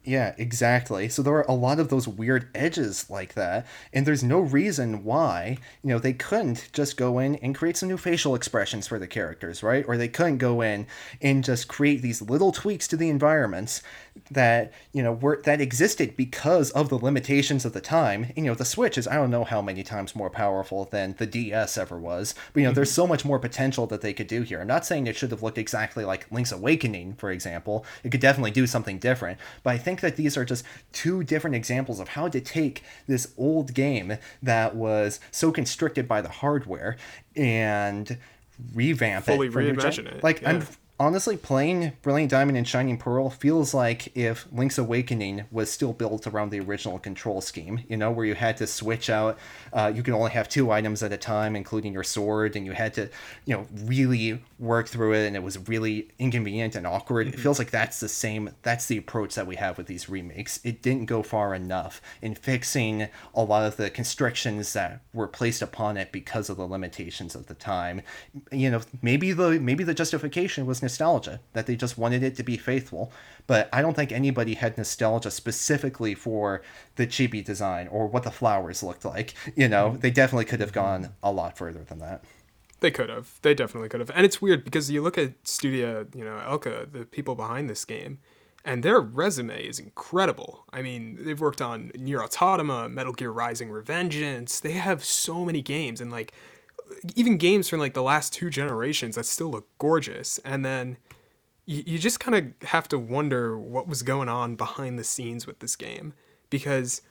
[0.03, 1.09] Yeah, exactly.
[1.09, 5.03] So there are a lot of those weird edges like that, and there's no reason
[5.03, 8.99] why, you know, they couldn't just go in and create some new facial expressions for
[8.99, 9.85] the characters, right?
[9.87, 10.87] Or they couldn't go in
[11.21, 13.83] and just create these little tweaks to the environments
[14.29, 18.23] that, you know, were that existed because of the limitations of the time.
[18.35, 21.15] And, you know, the Switch is I don't know how many times more powerful than
[21.17, 22.95] the DS ever was, but you know, there's mm-hmm.
[22.95, 24.61] so much more potential that they could do here.
[24.61, 27.85] I'm not saying it should have looked exactly like Link's Awakening, for example.
[28.03, 31.55] It could definitely do something different, but I think that these are just two different
[31.55, 36.97] examples of how to take this old game that was so constricted by the hardware
[37.35, 38.17] and
[38.73, 39.53] revamp Fully it.
[39.53, 40.65] gen- reimagine it, Like I'm yeah.
[41.01, 46.27] Honestly playing Brilliant Diamond and Shining Pearl feels like if Link's Awakening was still built
[46.27, 49.39] around the original control scheme, you know, where you had to switch out,
[49.73, 52.73] uh, you could only have two items at a time, including your sword, and you
[52.73, 53.09] had to,
[53.45, 57.27] you know, really work through it, and it was really inconvenient and awkward.
[57.27, 60.59] It feels like that's the same, that's the approach that we have with these remakes.
[60.63, 65.63] It didn't go far enough in fixing a lot of the constrictions that were placed
[65.63, 68.03] upon it because of the limitations of the time.
[68.51, 72.43] You know, maybe the maybe the justification was nostalgia that they just wanted it to
[72.43, 73.11] be faithful,
[73.47, 76.61] but I don't think anybody had nostalgia specifically for
[76.97, 79.33] the chibi design or what the flowers looked like.
[79.55, 79.99] You know, mm-hmm.
[79.99, 81.03] they definitely could have mm-hmm.
[81.03, 82.23] gone a lot further than that.
[82.81, 83.39] They could have.
[83.41, 84.11] They definitely could have.
[84.13, 87.85] And it's weird because you look at Studio, you know, ILCA, the people behind this
[87.85, 88.19] game,
[88.65, 90.65] and their resume is incredible.
[90.71, 94.61] I mean, they've worked on Nier Automata, Metal Gear Rising Revengeance.
[94.61, 96.33] They have so many games and like
[97.15, 100.39] even games from like the last two generations that still look gorgeous.
[100.45, 100.97] And then
[101.65, 105.45] you, you just kind of have to wonder what was going on behind the scenes
[105.47, 106.13] with this game
[106.49, 107.01] because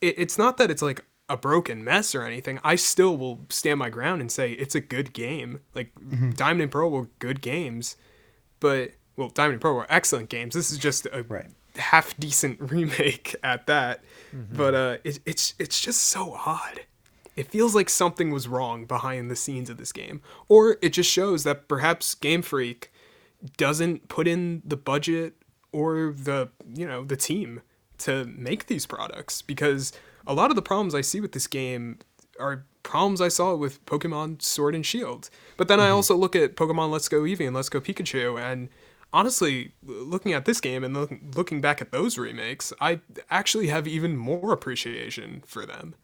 [0.00, 2.58] it, it's not that it's like a broken mess or anything.
[2.64, 5.60] I still will stand my ground and say it's a good game.
[5.74, 5.90] Like
[6.36, 7.96] Diamond and Pearl were good games,
[8.60, 10.54] but well, Diamond and Pearl were excellent games.
[10.54, 11.46] This is just a Right.
[11.76, 14.02] half decent remake at that.
[14.52, 16.80] But uh, it, it's it's just so odd.
[17.34, 21.10] It feels like something was wrong behind the scenes of this game, or it just
[21.10, 22.92] shows that perhaps Game Freak
[23.56, 25.34] doesn't put in the budget
[25.72, 27.62] or the you know the team
[27.98, 29.92] to make these products because
[30.26, 31.98] a lot of the problems I see with this game
[32.38, 35.30] are problems I saw with Pokemon Sword and Shield.
[35.56, 35.94] But then I mm-hmm.
[35.94, 38.68] also look at Pokemon Let's Go Eevee and Let's Go Pikachu and
[39.12, 43.86] honestly looking at this game and look, looking back at those remakes, I actually have
[43.86, 45.94] even more appreciation for them.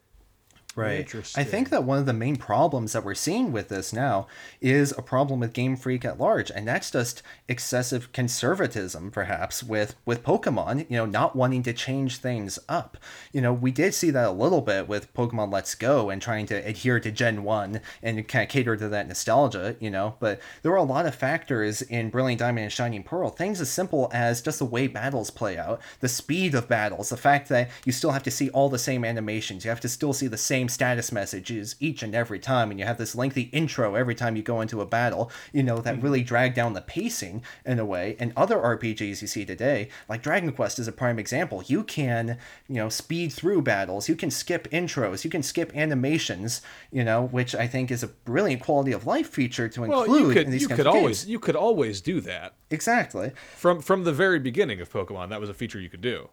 [0.79, 0.99] Right.
[0.99, 1.41] Interesting.
[1.41, 4.27] I think that one of the main problems that we're seeing with this now
[4.61, 9.95] is a problem with Game Freak at large, and that's just excessive conservatism, perhaps, with
[10.05, 10.89] with Pokemon.
[10.89, 12.97] You know, not wanting to change things up.
[13.33, 16.45] You know, we did see that a little bit with Pokemon Let's Go and trying
[16.47, 19.75] to adhere to Gen One and kind of cater to that nostalgia.
[19.79, 23.29] You know, but there were a lot of factors in Brilliant Diamond and Shining Pearl.
[23.29, 27.17] Things as simple as just the way battles play out, the speed of battles, the
[27.17, 30.13] fact that you still have to see all the same animations, you have to still
[30.13, 33.43] see the same same status messages each and every time, and you have this lengthy
[33.53, 36.03] intro every time you go into a battle, you know, that mm-hmm.
[36.03, 38.15] really drag down the pacing in a way.
[38.19, 41.63] And other RPGs you see today, like Dragon Quest is a prime example.
[41.65, 46.61] You can, you know, speed through battles, you can skip intros, you can skip animations,
[46.91, 50.27] you know, which I think is a brilliant quality of life feature to Well, include
[50.27, 51.29] you could in these you kinds could of always games.
[51.29, 53.31] you could always do that Exactly.
[53.55, 55.29] from from the very beginning of Pokemon.
[55.29, 56.29] That was a feature you could do.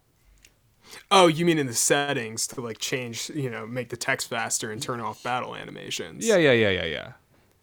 [1.10, 4.70] Oh, you mean in the settings to like change, you know, make the text faster
[4.70, 6.26] and turn off battle animations?
[6.26, 7.12] Yeah, yeah, yeah, yeah, yeah.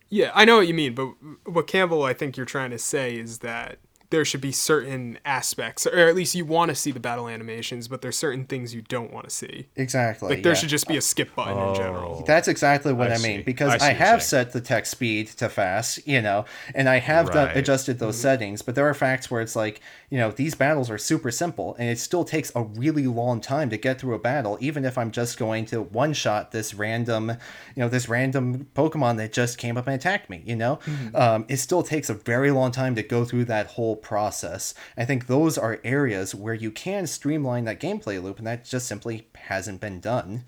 [0.09, 1.07] Yeah, I know what you mean, but
[1.45, 3.79] what Campbell I think you're trying to say is that
[4.13, 7.87] there should be certain aspects, or at least you want to see the battle animations,
[7.87, 9.65] but there's certain things you don't want to see.
[9.75, 10.29] Exactly.
[10.29, 10.59] Like there yeah.
[10.59, 12.23] should just be a skip button in general.
[12.27, 15.49] That's exactly what I I, mean because I I, have set the text speed to
[15.49, 16.45] fast, you know,
[16.75, 18.61] and I have done, adjusted those settings.
[18.61, 21.89] But there are facts where it's like, you know, these battles are super simple, and
[21.89, 25.09] it still takes a really long time to get through a battle, even if I'm
[25.09, 29.75] just going to one shot this random, you know, this random Pokemon that just came
[29.75, 30.43] up and attacked me.
[30.45, 30.77] You know,
[31.15, 34.73] um, it still takes a very long time to go through that whole process.
[34.95, 38.85] I think those are areas where you can streamline that gameplay loop, and that just
[38.87, 40.43] simply hasn't been done.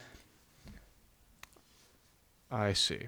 [2.51, 3.07] I see.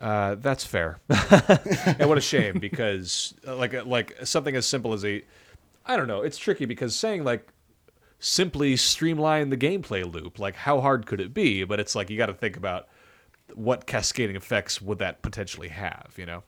[0.00, 0.98] Uh, that's fair.
[1.08, 5.22] and what a shame because uh, like like something as simple as a
[5.86, 7.48] I don't know, it's tricky because saying like
[8.18, 11.64] simply streamline the gameplay loop, like how hard could it be?
[11.64, 12.88] But it's like you got to think about
[13.54, 16.42] what cascading effects would that potentially have, you know?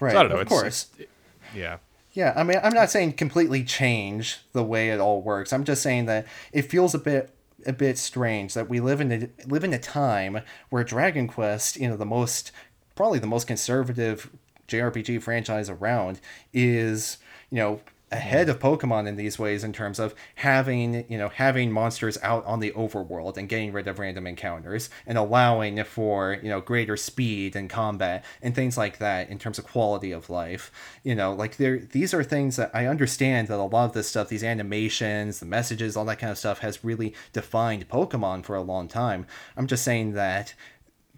[0.00, 0.12] Right.
[0.12, 0.36] So I don't know.
[0.36, 0.86] of it's- course.
[0.94, 1.08] it's-
[1.54, 1.76] yeah.
[2.14, 5.52] Yeah, I mean, I'm not saying completely change the way it all works.
[5.52, 7.30] I'm just saying that it feels a bit
[7.66, 11.76] a bit strange that we live in a live in a time where Dragon Quest,
[11.76, 12.52] you know, the most
[12.94, 14.30] probably the most conservative
[14.68, 16.20] JRPG franchise around
[16.52, 17.18] is,
[17.50, 17.80] you know,
[18.12, 22.44] ahead of Pokemon in these ways in terms of having, you know, having monsters out
[22.46, 26.96] on the overworld and getting rid of random encounters and allowing for, you know, greater
[26.96, 30.70] speed and combat and things like that in terms of quality of life.
[31.02, 34.08] You know, like there these are things that I understand that a lot of this
[34.08, 38.54] stuff, these animations, the messages, all that kind of stuff has really defined Pokemon for
[38.54, 39.26] a long time.
[39.56, 40.54] I'm just saying that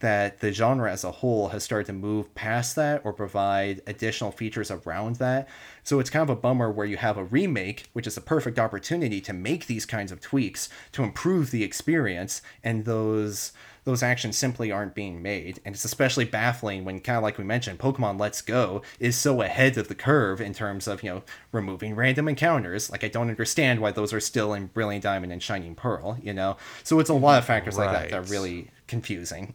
[0.00, 4.30] that the genre as a whole has started to move past that or provide additional
[4.30, 5.48] features around that.
[5.84, 8.58] So it's kind of a bummer where you have a remake, which is a perfect
[8.58, 13.52] opportunity to make these kinds of tweaks to improve the experience, and those
[13.84, 15.60] those actions simply aren't being made.
[15.64, 19.40] And it's especially baffling when kind of like we mentioned, Pokemon Let's Go is so
[19.42, 22.90] ahead of the curve in terms of, you know, removing random encounters.
[22.90, 26.34] Like I don't understand why those are still in Brilliant Diamond and Shining Pearl, you
[26.34, 26.56] know?
[26.82, 29.54] So it's a lot of factors like that that are really confusing.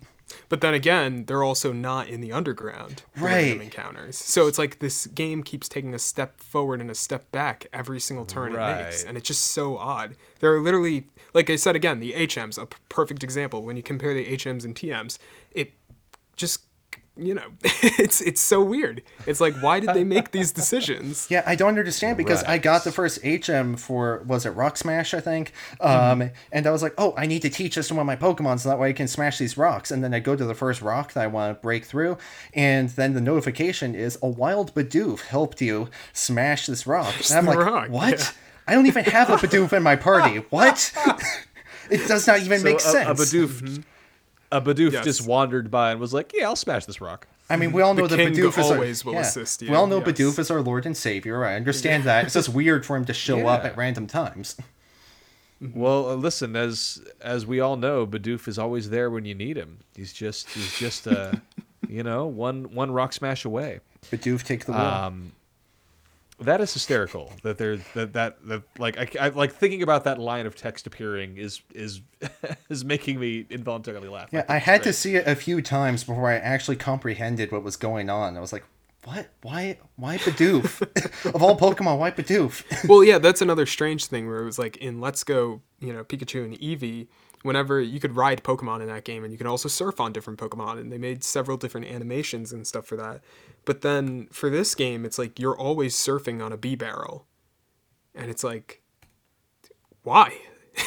[0.50, 3.34] But then again, they're also not in the underground Right.
[3.36, 4.18] random encounters.
[4.18, 8.00] So it's like this game keeps taking a step forward and a step back every
[8.00, 10.16] single turn it makes, and it's just so odd.
[10.40, 13.64] There are literally, like I said again, the HMs, a perfect example.
[13.64, 15.18] When you compare the HMs and TMs,
[15.52, 15.74] it
[16.36, 16.62] just
[17.18, 19.04] you know, it's it's so weird.
[19.28, 21.28] It's like why did they make these decisions?
[21.32, 25.14] Yeah, I don't understand because I got the first HM for was it Rock Smash,
[25.14, 25.54] I think.
[25.80, 28.16] Um, and I was like, oh, I need to teach this to one of my
[28.16, 29.92] Pokemon so that way I can smash these rocks.
[29.92, 32.18] And then I go to the first rock that I want to break through,
[32.54, 37.14] and then the notification is a wild Bidoof helped you smash this rock.
[37.30, 38.20] And I'm like, rock, what?
[38.20, 38.26] yeah.
[38.68, 40.40] I don't even have a Bidoof in my party.
[40.50, 40.94] What?
[41.90, 43.20] it does not even make So a, sense.
[43.20, 43.84] a Bidoof,
[44.52, 45.06] a Bidoof Yes.
[45.06, 47.94] just wandered by and was like, "Yeah, I'll smash this rock." I mean, we all
[47.94, 49.22] know The that king Bidoof is always our, will yeah.
[49.28, 50.08] assist you, We all know yes.
[50.08, 51.44] Bidoof is our Lord and Savior.
[51.46, 52.26] I understand that.
[52.26, 54.56] It's just weird for him to show up at random times.
[55.76, 59.58] Well, uh, listen, as as we all know, Bidoof is always there when you need
[59.58, 59.78] him.
[59.96, 61.34] He's just he's just uh,
[61.88, 63.80] you know, one one rock smash away.
[64.12, 64.82] Bidoof take the wheel.
[64.82, 65.34] Um,
[66.42, 67.32] that is hysterical.
[67.44, 70.88] That there that that that like I, I like thinking about that line of text
[70.88, 72.02] appearing is is
[72.70, 74.30] is making me involuntarily laugh.
[74.32, 77.52] yeah, think I it's had to see it a few times before I actually comprehended
[77.52, 78.38] what was going on.
[78.38, 78.66] I was like,
[79.04, 79.30] "What?
[79.42, 79.78] Why?
[79.96, 80.82] Why Bidoof?
[81.36, 84.78] of all Pokemon, why Bidoof?" well, yeah, that's another strange thing where it was like
[84.78, 87.08] in Let's Go, you know, Pikachu and Eevee,
[87.44, 90.40] whenever you could ride Pokemon in that game and you could also surf on different
[90.40, 93.22] Pokemon and they made several different animations and stuff for that.
[93.66, 97.24] But then for this game, it's like you're always surfing on a Bibarel.
[98.16, 98.82] And it's like
[100.04, 100.34] why?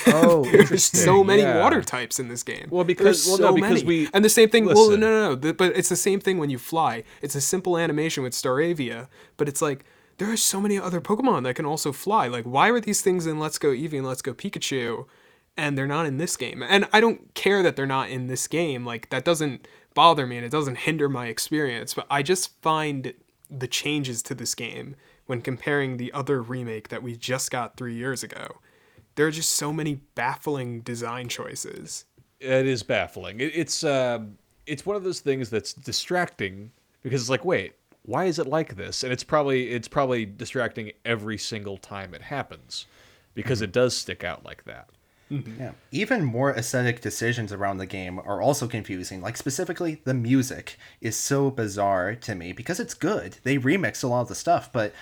[0.07, 1.61] Oh, There's so many Yeah.
[1.61, 2.69] water types in this game.
[2.71, 3.85] Well, because- well, no, because many.
[3.85, 4.65] we- and the same thing.
[4.65, 5.01] Well, no, listen.
[5.01, 5.35] no, no.
[5.35, 7.05] the- but it's the same thing when you fly.
[7.23, 9.85] It's a simple animation with Staravia, but it's like
[10.19, 12.29] there are so many other Pokemon that can also fly.
[12.29, 15.07] Like, why are these things in Let's Go Eevee and Let's Go Pikachu,
[15.57, 16.63] and they're not in this game?
[16.63, 18.85] And I don't care that they're not in this game.
[18.85, 21.95] Like that doesn't bother me and it doesn't hinder my experience.
[21.95, 23.15] But I just find
[23.51, 24.97] the changes to this game
[25.27, 28.59] when comparing the other remake that we just got three years ago
[29.15, 32.05] there are just so many baffling design choices.
[32.41, 33.41] It is baffling.
[33.41, 38.39] It's um, it's one of those things that's distracting because it's like, wait, why is
[38.39, 39.03] it like this?
[39.03, 42.87] And it's probably it's probably distracting every single time it happens
[43.35, 44.89] because it does stick out like that.
[45.31, 45.61] Mm-hmm.
[45.61, 45.73] Yeah.
[45.91, 49.23] Even more aesthetic decisions around the game are also confusing.
[49.23, 53.39] Like specifically, the music is so bizarre to me because it's good.
[53.43, 54.93] They remix a lot of the stuff, but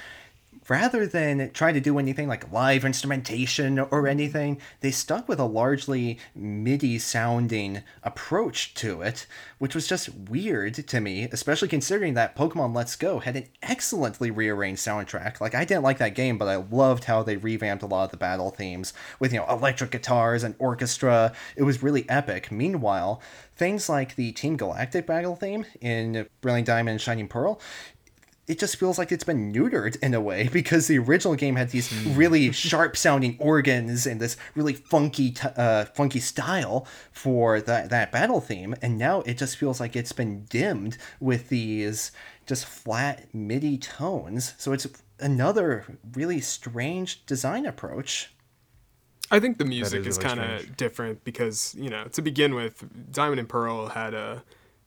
[0.68, 5.44] rather than trying to do anything like live instrumentation or anything, they stuck with a
[5.44, 9.26] largely MIDI sounding approach to it,
[9.58, 14.30] which was just weird to me, especially considering that Pokemon Let's Go had an excellently
[14.30, 15.40] rearranged soundtrack.
[15.40, 18.10] Like, I didn't like that game, but I loved how they revamped a lot of
[18.10, 21.32] the battle themes with, you know, electric guitars and orchestra.
[21.56, 22.50] It was really epic.
[22.52, 23.20] Meanwhile,
[23.56, 27.60] things like the Team Galactic battle theme in Brilliant Diamond and Shining Pearl
[28.48, 31.70] it just feels like it's been neutered in a way because the original game had
[31.70, 37.90] these really sharp sounding organs and this really funky t- uh, funky style for that
[37.90, 42.12] that battle theme and now it just feels like it's been dimmed with these
[42.46, 44.54] just flat midi tones.
[44.58, 44.86] So it's
[45.20, 45.84] another
[46.14, 48.32] really strange design approach.
[49.30, 52.54] I think the music is is, really kind of different because you know to begin
[52.54, 54.42] with, Diamond and Pearl had a,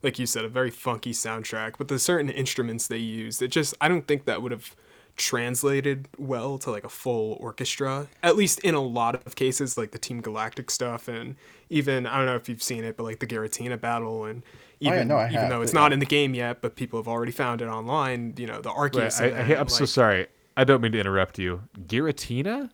[0.05, 1.73] like you said, a very funky soundtrack.
[1.77, 4.75] But the certain instruments they used, it just I don't think that would have
[5.17, 8.07] translated well to like a full orchestra.
[8.21, 11.35] At least in a lot of cases, like the Team Galactic stuff, and
[11.69, 14.49] even I don't know if you've seen it, but like the Garatina battle, and oh,
[14.79, 16.75] yeah, even no, I even have, though it's but- not in the game yet, but
[16.75, 18.35] people have already found it online.
[18.37, 19.19] You know the Arceus.
[19.19, 20.27] I, event, am so sorry.
[20.55, 21.63] I don't mean to interrupt you.
[21.77, 22.69] Giratina?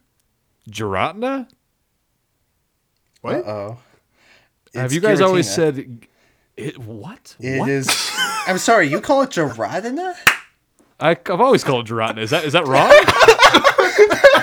[0.69, 1.47] Giratina?
[3.21, 3.35] What?
[3.35, 3.77] uh-oh
[4.75, 6.05] Have you guys always said
[6.61, 6.77] it?
[6.77, 7.35] What?
[7.39, 7.69] It what?
[7.69, 8.11] is-
[8.47, 10.13] i'm sorry you call it Giratina?
[10.99, 12.19] I, I've always called it Giratina.
[12.19, 12.91] Is that is that wrong?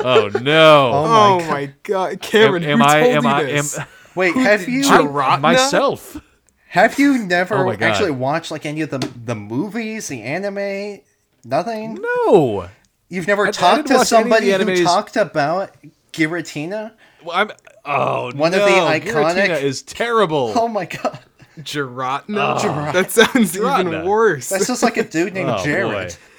[0.00, 0.90] oh no!
[0.92, 2.64] Oh Oh my my god, Cameron!
[2.64, 3.42] am who I, am you I?
[3.44, 3.78] this?
[3.78, 5.40] Am wait have you Giratina?
[5.40, 6.20] myself?
[6.68, 11.00] Have you never Oh actually watched like any of the the movies, the anime?
[11.44, 11.94] Nothing.
[12.00, 12.68] No.
[13.08, 15.74] You've never I talked didn't to watch any of the somebody who talked about
[16.12, 16.92] Giratina?
[17.24, 17.50] Well, I'm.
[17.88, 18.58] Oh One no.
[18.60, 18.74] of the
[19.10, 20.52] iconic- Giratina is terrible.
[20.54, 21.18] Oh my god,
[21.60, 22.58] Giratina?
[22.60, 23.80] Girat- That sounds Giratina.
[23.94, 24.48] even worse.
[24.48, 26.16] that's just like a dude named Oh, Jared.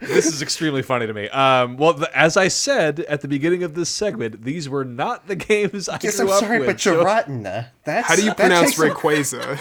[0.00, 1.28] this is extremely funny to me.
[1.30, 5.26] Um, well, the, as I said at the beginning of this segment, these were not
[5.26, 6.68] the games I Yes, grew I'm up sorry, with.
[6.68, 7.68] but so Giratina.
[7.84, 9.58] That's How do you that pronounce takes a- Rayquaza?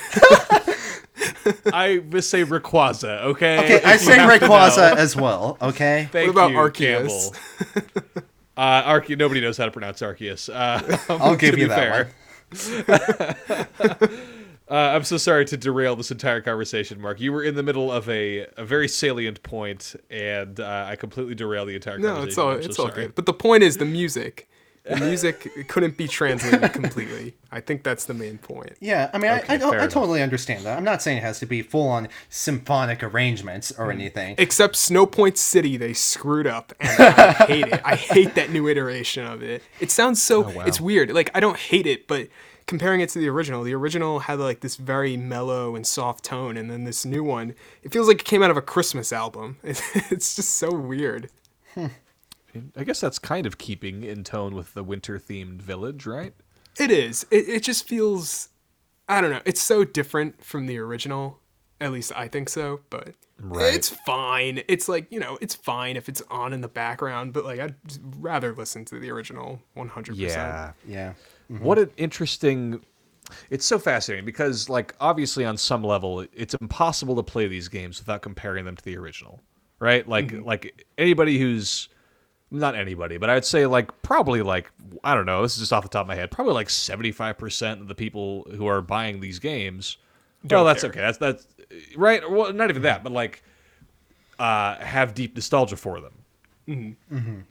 [1.73, 3.23] I must say Rayquaza.
[3.23, 3.57] Okay.
[3.59, 5.57] Okay, If I you say have to Rayquaza as well.
[5.61, 6.09] Okay.
[6.11, 7.31] Thank What about you, Arceus?
[7.73, 8.23] Campbell.
[8.55, 10.49] Uh, Arce- nobody knows how to pronounce Arceus.
[10.53, 12.09] Uh, I'll give you that
[12.49, 13.67] fair.
[13.99, 14.09] one.
[14.69, 17.19] Uh, I'm so sorry to derail this entire conversation, Mark.
[17.19, 21.35] You were in the middle of a, a very salient point, and uh, I completely
[21.35, 22.29] derailed the entire no, conversation.
[22.29, 23.01] it's all I'm so it's all sorry.
[23.03, 23.15] good.
[23.15, 24.49] But the point is the music.
[24.83, 27.35] The music couldn't be translated completely.
[27.51, 28.73] I think that's the main point.
[28.81, 30.77] Yeah, I mean, Okay, I, I, don't, I totally understand that.
[30.77, 33.91] I'm not saying it has to be full on symphonic arrangements or hmm.
[33.91, 34.35] anything.
[34.37, 37.81] Except Snowpoint City, they screwed up, and I hate it.
[37.85, 39.63] I hate that new iteration of it.
[39.79, 40.45] It sounds so.
[40.45, 40.65] Oh, wow.
[40.65, 41.11] It's weird.
[41.13, 42.27] Like I don't hate it, but
[42.65, 46.57] comparing it to the original, the original had like this very mellow and soft tone,
[46.57, 49.57] and then this new one, it feels like it came out of a Christmas album.
[49.63, 51.29] It's just so weird.
[51.73, 51.87] Hmm.
[52.75, 56.33] I guess that's kind of keeping in tone with the winter themed village, right?
[56.79, 57.25] It is.
[57.31, 58.49] It, it just feels.
[59.07, 59.41] I don't know.
[59.45, 61.39] It's so different from the original.
[61.81, 62.81] At least I think so.
[62.89, 63.73] But Right.
[63.73, 64.61] it's fine.
[64.67, 67.33] It's like you know, it's fine if it's on in the background.
[67.33, 67.75] But like, I'd
[68.19, 70.15] rather listen to the original 100%.
[70.17, 70.71] Yeah.
[70.87, 71.13] Yeah.
[71.51, 71.63] Mm-hmm.
[71.63, 72.81] What an interesting.
[73.49, 77.99] It's so fascinating because, like, obviously, on some level, it's impossible to play these games
[77.99, 79.41] without comparing them to the original,
[79.79, 80.07] right?
[80.07, 80.45] Like, mm-hmm.
[80.45, 81.89] like anybody who's
[82.53, 84.71] not anybody, but I'd say like probably like
[85.03, 85.41] I don't know.
[85.41, 86.31] This is just off the top of my head.
[86.31, 89.97] Probably like seventy five percent of the people who are buying these games.
[90.45, 90.91] Don't well, that's care.
[90.91, 91.01] okay.
[91.01, 91.47] That's that's
[91.95, 92.29] right.
[92.29, 93.43] Well, not even that, but like
[94.39, 96.13] uh, have deep nostalgia for them.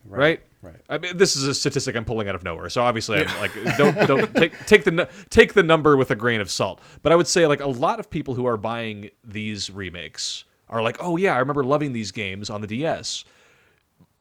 [0.09, 0.41] right?
[0.63, 0.77] right.
[0.89, 2.71] I mean, this is a statistic I'm pulling out of nowhere.
[2.71, 6.41] So obviously, I'm like, don't don't take take the take the number with a grain
[6.41, 6.81] of salt.
[7.03, 10.83] But I would say like a lot of people who are buying these remakes are
[10.83, 13.25] like, oh yeah, I remember loving these games on the DS.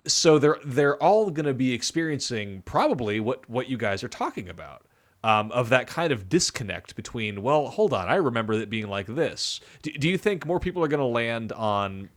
[0.08, 4.50] So they're they're all going to be experiencing probably what what you guys are talking
[4.50, 4.86] about.
[5.24, 9.06] Um, of that kind of disconnect between, well, hold on, I remember it being like
[9.06, 9.60] this.
[9.84, 12.10] Do, do you think more people are going to land on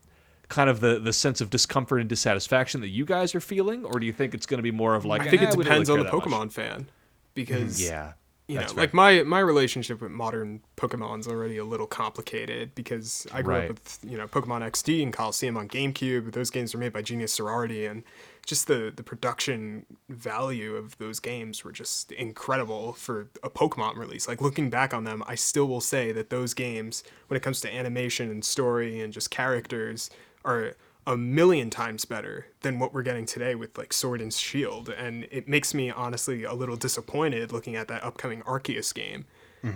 [0.48, 4.00] kind of the the sense of discomfort and dissatisfaction that you guys are feeling, or
[4.00, 5.90] do you think it's going to be more of like I think "Eh, it depends
[5.90, 6.48] really on the care that much"?
[6.48, 6.86] Pokemon fan,
[7.34, 8.14] because Yeah,
[8.46, 13.26] you know, That's like my my relationship with modern Pokemon's already a little complicated because
[13.32, 13.62] I grew Right.
[13.64, 16.32] up with you know Pokemon XD and Colosseum on GameCube.
[16.32, 18.02] Those games were made by Genius Sonority, and
[18.44, 24.28] just the the production value of those games were just incredible for a Pokemon release.
[24.28, 27.62] Like looking back on them, I still will say that those games, when it comes
[27.62, 30.10] to animation and story and just characters,
[30.44, 30.76] are
[31.06, 34.88] a million times better than what we're getting today with like Sword and Shield.
[34.88, 39.26] And it makes me honestly a little disappointed looking at that upcoming Arceus game.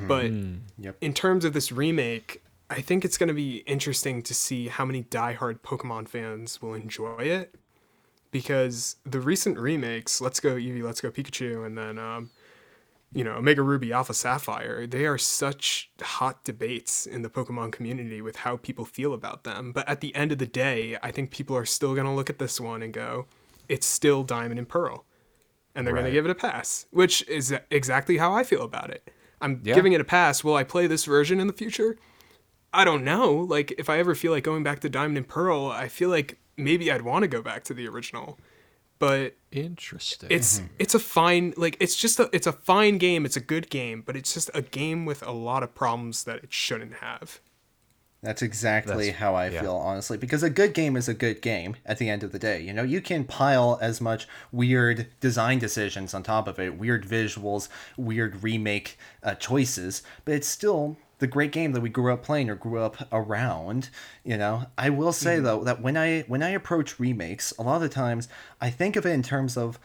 [0.07, 0.31] But
[0.79, 0.97] Yep.
[1.01, 4.85] in terms of this remake, I think it's going to be interesting to see how
[4.85, 7.55] many diehard Pokemon fans will enjoy it.
[8.31, 12.31] Because the recent remakes, Let's Go Eevee, Let's Go Pikachu, and then um,
[13.13, 18.21] you know, Omega Ruby, Alpha Sapphire, they are such hot debates in the Pokemon community
[18.21, 19.73] with how people feel about them.
[19.73, 22.29] But at the end of the day, I think people are still going to look
[22.29, 23.27] at this one and go,
[23.69, 25.05] it's still Diamond and Pearl.
[25.75, 28.91] And they're going to give it a pass, which is exactly how I feel about
[28.91, 29.11] it.
[29.41, 29.75] I'm Yeah.
[29.75, 30.43] giving it a pass.
[30.45, 31.97] Will I play this version in the future?
[32.75, 33.33] I don't know.
[33.33, 36.39] Like, if I ever feel like going back to Diamond and Pearl, I feel like
[36.59, 38.39] maybe I'd want to go back to the original.
[38.99, 40.29] But Interesting.
[40.31, 43.71] it's it's a fine like it's just a it's a fine game it's a good
[43.71, 47.41] game but it's just a game with a lot of problems that it shouldn't have
[48.23, 49.61] That's exactly That's- how I yeah.
[49.61, 50.19] feel, honestly.
[50.19, 52.61] Because a good game is a good game at the end of the day.
[52.61, 57.05] You know, you can pile as much weird design decisions on top of it, weird
[57.07, 62.23] visuals, weird remake uh, choices, but it's still the great game that we grew up
[62.23, 63.91] playing or grew up around.
[64.25, 65.45] You know, I will say mm-hmm.
[65.45, 68.29] though that when I when I approach remakes, a lot of the times
[68.61, 69.79] I think of it in terms of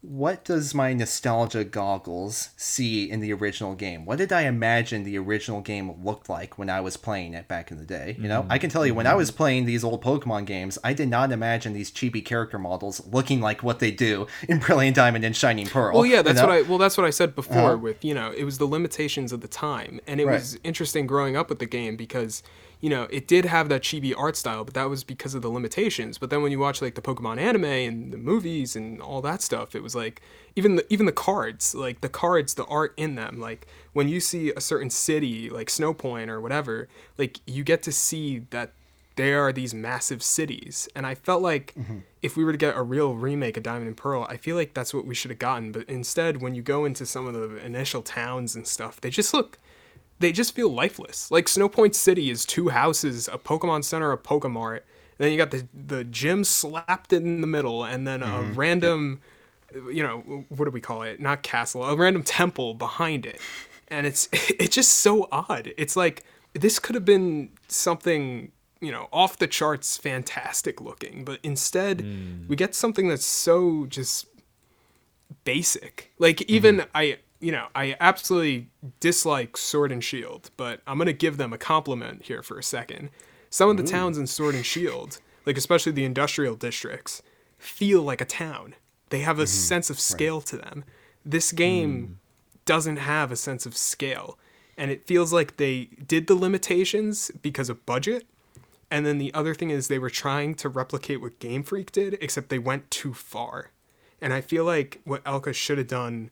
[0.00, 4.04] what does my nostalgia goggles see in the original game?
[4.04, 7.72] What did I imagine the original game looked like when I was playing it back
[7.72, 8.16] in the day?
[8.18, 10.92] You know, I can tell you when I was playing these old Pokemon games, I
[10.92, 15.24] did not imagine these chibi character models looking like what they do in Brilliant Diamond
[15.24, 15.94] and Shining Pearl.
[15.94, 16.46] well yeah you that's know?
[16.46, 17.76] what i well that's what i said before Uh-huh.
[17.78, 20.34] with you know it was the limitations of the time and it Right.
[20.34, 22.42] was interesting growing up with the game because
[22.80, 25.48] you know it did have that chibi art style but that was because of the
[25.48, 26.18] limitations.
[26.18, 29.42] But then when you watch like the pokemon anime and the movies and all that
[29.42, 30.22] stuff it was like
[30.56, 34.20] even the even the cards like the cards the art in them like when you
[34.20, 38.72] see a certain city like snowpoint or whatever like you get to see that
[39.18, 40.88] there are these massive cities.
[40.94, 41.98] And i felt like mm-hmm.
[42.22, 44.74] if we were to get a real remake of diamond and pearl i feel like
[44.74, 45.72] that's what we should have gotten.
[45.72, 49.34] But instead when you go into some of the initial towns and stuff they just
[49.34, 49.58] look
[50.18, 51.30] they just feel lifeless.
[51.30, 54.80] Like snowpoint city is two houses a pokemon center a pokemart
[55.18, 58.54] and then you got the the gym slapped in the middle and then a mm-hmm.
[58.54, 59.20] random
[59.74, 61.20] you know what do we call it?
[61.20, 63.40] Not castle a random temple behind it.
[63.88, 65.72] And it's it's just so odd.
[65.76, 71.40] It's like this could have been something you know off the charts fantastic looking but
[71.42, 72.46] instead mm.
[72.46, 74.26] we get something that's so just
[75.44, 76.12] basic.
[76.18, 76.90] Like even mm-hmm.
[76.94, 78.68] i you know i absolutely
[79.00, 83.10] dislike sword and shield but i'm gonna give them a compliment here for a second.
[83.50, 87.22] Some of the towns in sword and shield like especially the industrial districts
[87.58, 88.74] feel like a town.
[89.08, 89.48] They have a mm-hmm.
[89.48, 90.84] sense of scale to them.
[91.24, 92.14] This game mm.
[92.66, 94.38] doesn't have a sense of scale
[94.76, 98.26] and it feels like they did the limitations because of budget
[98.90, 102.16] and then the other thing is they were trying to replicate what Game Freak did,
[102.20, 103.70] except they went too far.
[104.20, 106.30] And I feel like what ILCA should have done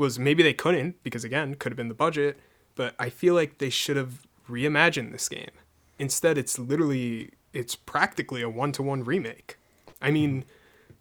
[0.00, 2.38] was maybe they couldn't, because again, could have been the budget,
[2.74, 5.50] but I feel like they should have reimagined this game.
[5.98, 9.58] Instead, it's literally, it's practically a one to one remake.
[10.00, 10.48] I mean, mm-hmm.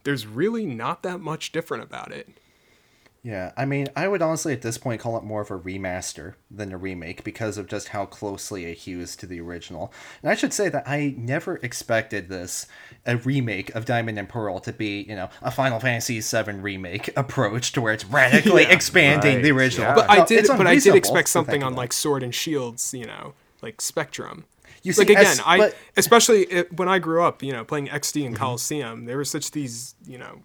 [0.03, 2.27] there's really not that much different about it.
[3.21, 6.35] Yeah, I mean, I would honestly at this point call it more of a remaster
[6.49, 9.91] than a remake because of just how closely it hews to the original.
[10.23, 12.65] And I should say that I never expected this,
[13.05, 17.09] a remake of Diamond and Pearl, to be, you know, a Final Fantasy VII remake
[17.17, 19.87] approach to where it's radically Yeah, expanding the original.
[19.89, 19.95] yeah.
[19.95, 23.33] But I did, but I did expect something on like Sword and Shields, you know,
[23.61, 24.45] like Spectrum.
[24.81, 27.65] You see, like again, as- I but- especially it, when I grew up, you know,
[27.65, 28.27] playing XD Mm-hmm.
[28.27, 30.41] and Colosseum, there were such these, you know,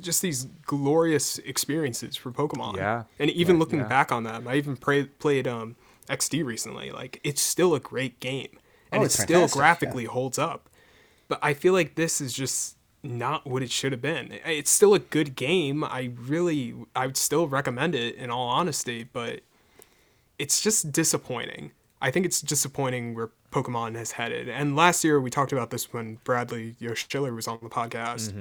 [0.00, 2.76] just these glorious experiences for Pokemon.
[2.76, 3.04] Yeah.
[3.18, 3.86] And even looking yeah.
[3.86, 5.76] back on them, I even play, played um,
[6.08, 6.90] XD recently.
[6.90, 8.58] Like it's still a great game,
[8.92, 9.60] and Oh, it still fantastic, yeah.
[9.60, 10.68] graphically holds up.
[11.28, 14.38] But I feel like this is just not what it should have been.
[14.44, 15.84] It's still a good game.
[15.84, 19.40] I really, I would still recommend it in all honesty, but
[20.38, 21.72] it's just disappointing.
[22.00, 24.48] I think it's disappointing where Pokemon has headed.
[24.48, 28.32] And last year we talked about this when Bradley Yoshiller was on the podcast.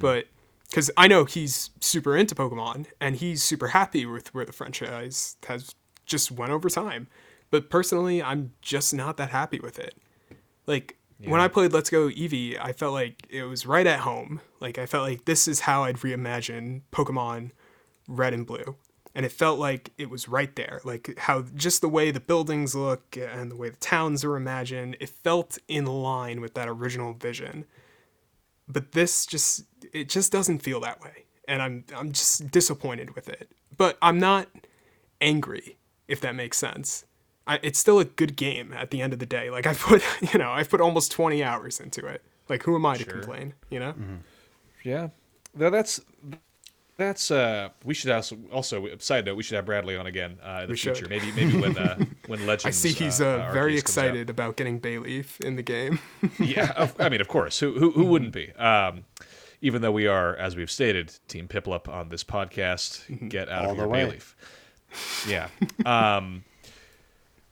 [0.00, 0.26] But
[0.70, 5.36] because I know he's super into Pokemon and he's super happy with where the franchise
[5.46, 5.74] has
[6.06, 7.06] just went over time.
[7.50, 9.94] But personally, I'm just not that happy with it.
[10.66, 14.40] Like when I played Let's Go Eevee, I felt like it was right at home.
[14.60, 17.52] Like I felt like this is how I'd reimagine Pokemon
[18.08, 18.76] Red and Blue.
[19.14, 20.80] and it felt like it was right there.
[20.84, 24.96] Like how just the way the buildings look and the way the towns are imagined,
[25.00, 27.64] it felt in line with that original vision.
[28.68, 33.28] But this just it just doesn't feel that way, and I'm I'm just disappointed with
[33.28, 33.50] it.
[33.76, 34.48] But I'm not
[35.20, 35.76] angry
[36.08, 37.04] if that makes sense.
[37.46, 39.50] I, it's still a good game at the end of the day.
[39.50, 40.02] Like I put,
[40.32, 42.22] you know, I've put almost 20 hours into it.
[42.48, 43.92] Like who am I to complain, you know?
[43.92, 44.16] Mm-hmm.
[44.82, 45.08] Yeah,
[45.54, 46.00] no, that's
[46.96, 50.60] that's uh we should also also side note we should have Bradley on again uh,
[50.62, 51.10] in the We future should.
[51.10, 53.98] maybe maybe when uh, when Legends I see he's uh, uh, uh, very Arceus comes
[53.98, 54.04] out.
[54.06, 55.98] excited about getting Bayleef in the game.
[56.38, 57.58] yeah, of, I mean, of course.
[57.60, 58.52] Who who, who wouldn't be?
[58.52, 59.04] Um,
[59.60, 63.70] even though we are, as we've stated, Team Piplup on this podcast, get out All
[63.70, 64.06] of the your way.
[64.06, 64.34] Bayleef.
[65.26, 65.48] Yeah.
[65.86, 66.44] Um,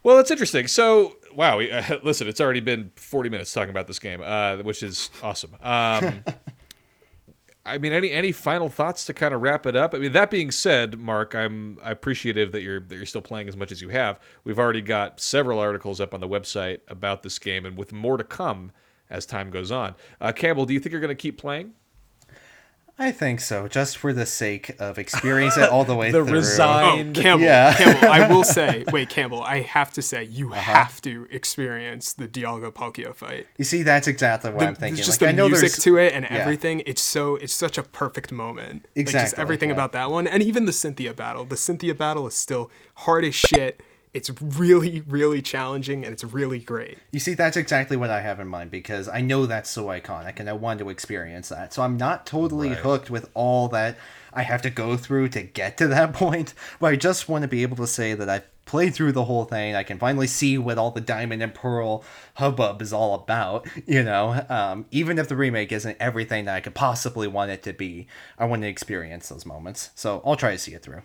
[0.03, 0.67] well, that's interesting.
[0.67, 1.59] So, wow.
[1.59, 5.11] We, uh, listen, it's already been 40 minutes talking about this game, uh, which is
[5.23, 5.57] awesome.
[5.63, 6.23] Um,
[7.65, 9.95] I mean, any any final thoughts to kind of wrap it up?
[9.95, 13.57] I mean, that being said, Mark, I'm appreciative that you're that you're still playing as
[13.57, 14.19] much as you have.
[14.45, 18.17] We've already got several articles up on the website about this game, and with more
[18.17, 18.73] to come
[19.11, 19.95] as time goes on.
[20.21, 21.75] Uh, Campbell, do you think you're going to keep playing?
[23.03, 26.35] I think so, just for the sake of experiencing it all the way The through.
[26.35, 27.75] resign- Oh, Campbell, Yeah.
[27.75, 30.61] Campbell, I will say, wait, Campbell, I have to say, you Uh-huh.
[30.61, 33.47] have to experience the Dialga Palkia fight.
[33.59, 34.97] You see, that's exactly what The- I'm thinking.
[34.97, 36.37] Just like, the I know music to it and yeah.
[36.37, 36.83] everything.
[36.87, 38.87] It's so it's such a perfect moment.
[38.97, 39.75] Like just Exactly, everything yeah.
[39.75, 41.45] about that one, and even the Cynthia battle.
[41.45, 43.83] The Cynthia battle is still hard as shit.
[44.15, 46.99] It's really, really challenging, and it's really great.
[47.13, 50.39] You see, that's exactly what I have in mind because I know that's so iconic
[50.39, 51.73] and I want to experience that.
[51.73, 52.79] So I'm not totally Right.
[52.79, 53.97] hooked with all that
[54.35, 57.49] I have to go through to get to that point, but I just want to
[57.49, 59.75] be able to say that I've played through the whole thing.
[59.75, 62.05] I can finally see what all the Diamond and Pearl
[62.35, 64.45] hubbub is all about, you know?
[64.51, 68.09] Um, even if the remake isn't everything that I could possibly want it to be,
[68.39, 69.89] I want to experience those moments.
[69.95, 71.03] So I'll try to see it through.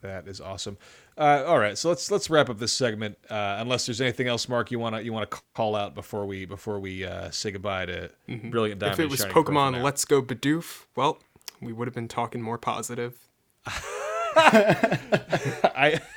[0.00, 0.78] That is awesome.
[1.18, 3.18] Uh, all right, so let's let's wrap up this segment.
[3.28, 6.78] Uh, unless there's anything else, Mark, you wanna you wanna call out before we before
[6.78, 8.98] we uh, say goodbye to Brilliant Diamond.
[8.98, 9.00] Mm-hmm.
[9.00, 9.82] if it was Pokemon.
[9.82, 11.18] Let's Go Bidoof, well,
[11.60, 13.28] we would have been talking more positive.
[14.36, 16.00] I.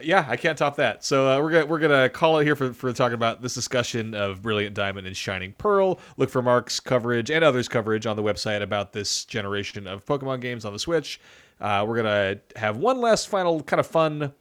[0.00, 1.02] Yeah, I can't top that.
[1.04, 4.14] So uh, we're gonna we're gonna call it here for for talking about this discussion
[4.14, 5.98] of Brilliant Diamond and Shining Pearl.
[6.16, 10.40] Look for Mark's coverage and others' coverage on the website about this generation of Pokemon
[10.40, 11.20] games on the Switch.
[11.60, 14.32] Uh, we're gonna have one last final kind of fun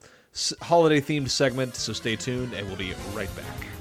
[0.62, 1.76] holiday themed segment.
[1.76, 3.77] So stay tuned, and we'll be right back.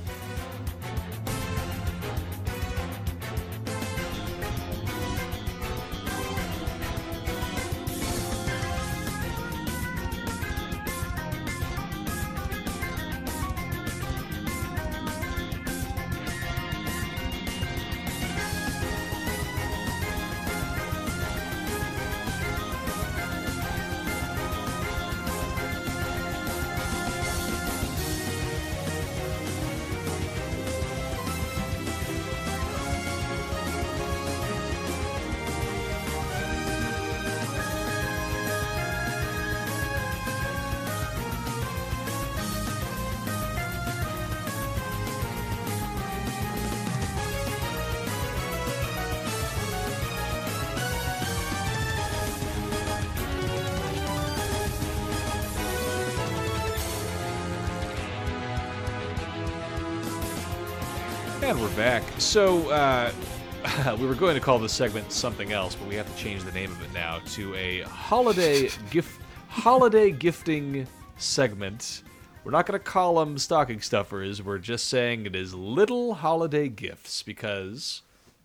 [61.47, 62.03] And we're back.
[62.19, 63.13] So, uh,
[64.01, 66.51] we were going to call this segment something else, but we have to change the
[66.51, 70.89] name of it now to a holiday gift holiday gifting
[71.19, 72.03] segment.
[72.43, 74.43] We're not going to call them stocking stuffers.
[74.43, 78.03] We're just saying it is little holiday gifts because,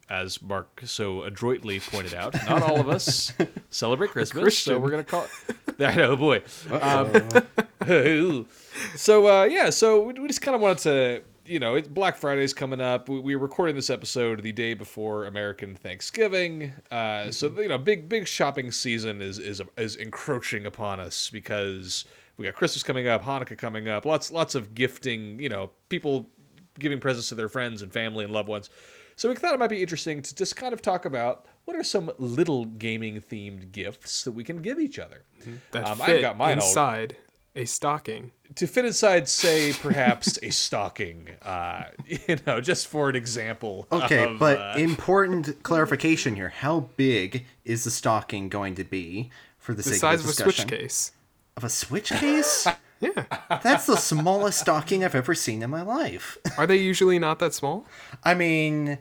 [0.08, 3.34] as Mark so adroitly pointed out, not all of us
[3.72, 4.60] celebrate Christmas.
[4.60, 5.26] So we're going to call.
[5.80, 6.43] I know, boy.
[6.70, 7.30] Um,
[8.95, 12.16] so uh, yeah, so we, we just kind of wanted to, you know, it, Black
[12.16, 13.10] Friday's coming up.
[13.10, 17.78] We, we are recording this episode the day before American Thanksgiving, uh, so you know,
[17.78, 22.06] big big shopping season is is is encroaching upon us because
[22.38, 26.30] we got Christmas coming up, Hanukkah coming up, lots lots of gifting, you know, people
[26.80, 28.70] giving presents to their friends and family and loved ones.
[29.18, 31.84] So we thought it might be interesting to just kind of talk about what are
[31.84, 35.26] some little gaming themed gifts that we can give each other.
[35.72, 37.18] That Um, I've fit got mine all- inside
[37.56, 38.32] a stocking.
[38.56, 43.88] to fit inside, say perhaps a stocking, uh, you know, just for an example.
[43.91, 46.49] Okay, of, but uh, important clarification here.
[46.49, 50.32] How big is the stocking going to be for the, The sake size of of
[50.32, 50.70] a Switch discussion?
[50.80, 51.12] case.
[51.58, 52.68] Of a Switch case?
[53.02, 53.26] Yeah.
[53.64, 56.38] That's the smallest stocking I've ever seen in my life.
[56.56, 57.88] Are they usually not that small?
[58.24, 58.99] I mean,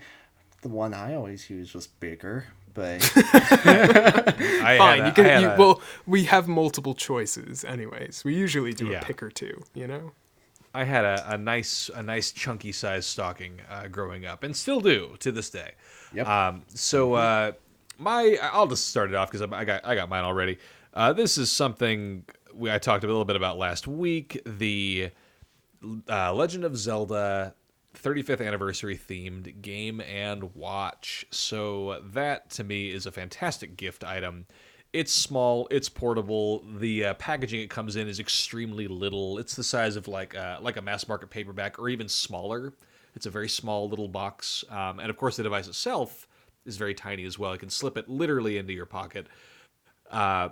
[0.62, 5.26] the one I always use was bigger, but I Fine, a- you can.
[5.26, 8.22] I You, a- well, we have multiple choices, anyways.
[8.24, 9.00] We usually do Yeah.
[9.00, 9.62] a pick or two.
[9.74, 10.12] You know.
[10.72, 14.80] I had a, a nice a nice chunky size stocking uh, growing up, and still
[14.80, 15.72] do to this day.
[16.14, 16.28] Yep.
[16.28, 17.52] Um, so uh,
[17.98, 20.58] my I'll just start it off because I got I got mine already.
[20.94, 24.40] Uh, this is something we I talked a little bit about last week.
[24.46, 25.10] The
[26.08, 27.54] uh, Legend of Zelda
[27.96, 31.24] 35th anniversary themed game and watch.
[31.30, 34.46] So that to me is a fantastic gift item.
[34.92, 36.64] It's small, it's portable.
[36.78, 39.38] The uh, packaging it comes in is extremely little.
[39.38, 42.72] It's the size of like uh, like a mass market paperback or even smaller.
[43.14, 46.26] It's a very small little box, um, and of course the device itself
[46.64, 47.52] is very tiny as well.
[47.52, 49.26] You can slip it literally into your pocket.
[50.10, 50.50] Uh,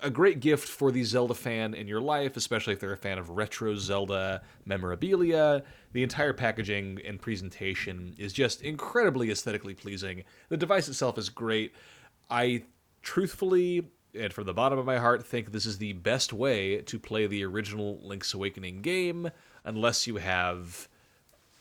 [0.00, 3.18] a great gift for the Zelda fan in your life, especially if they're a fan
[3.18, 5.62] of retro Zelda memorabilia.
[5.92, 10.24] The entire packaging and presentation is just incredibly aesthetically pleasing.
[10.48, 11.74] The device itself is great.
[12.30, 12.64] I
[13.02, 13.88] truthfully,
[14.18, 17.26] and from the bottom of my heart, think this is the best way to play
[17.26, 19.30] the original Link's Awakening game,
[19.64, 20.88] unless you have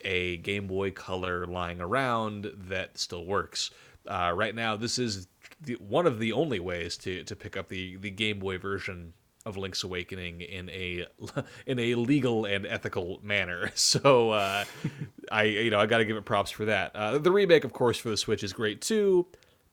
[0.03, 3.71] a Game Boy Color lying around that still works.
[4.07, 5.27] Uh, right now, this is
[5.61, 9.13] the, one of the only ways to, to pick up the, the Game Boy version
[9.45, 11.05] of Link's Awakening in a
[11.65, 13.71] in a legal and ethical manner.
[13.81, 14.63] So uh,
[15.31, 16.95] I you know I got to give it props for that.
[16.95, 19.27] Uh, the remake, of course, for the Switch is great too,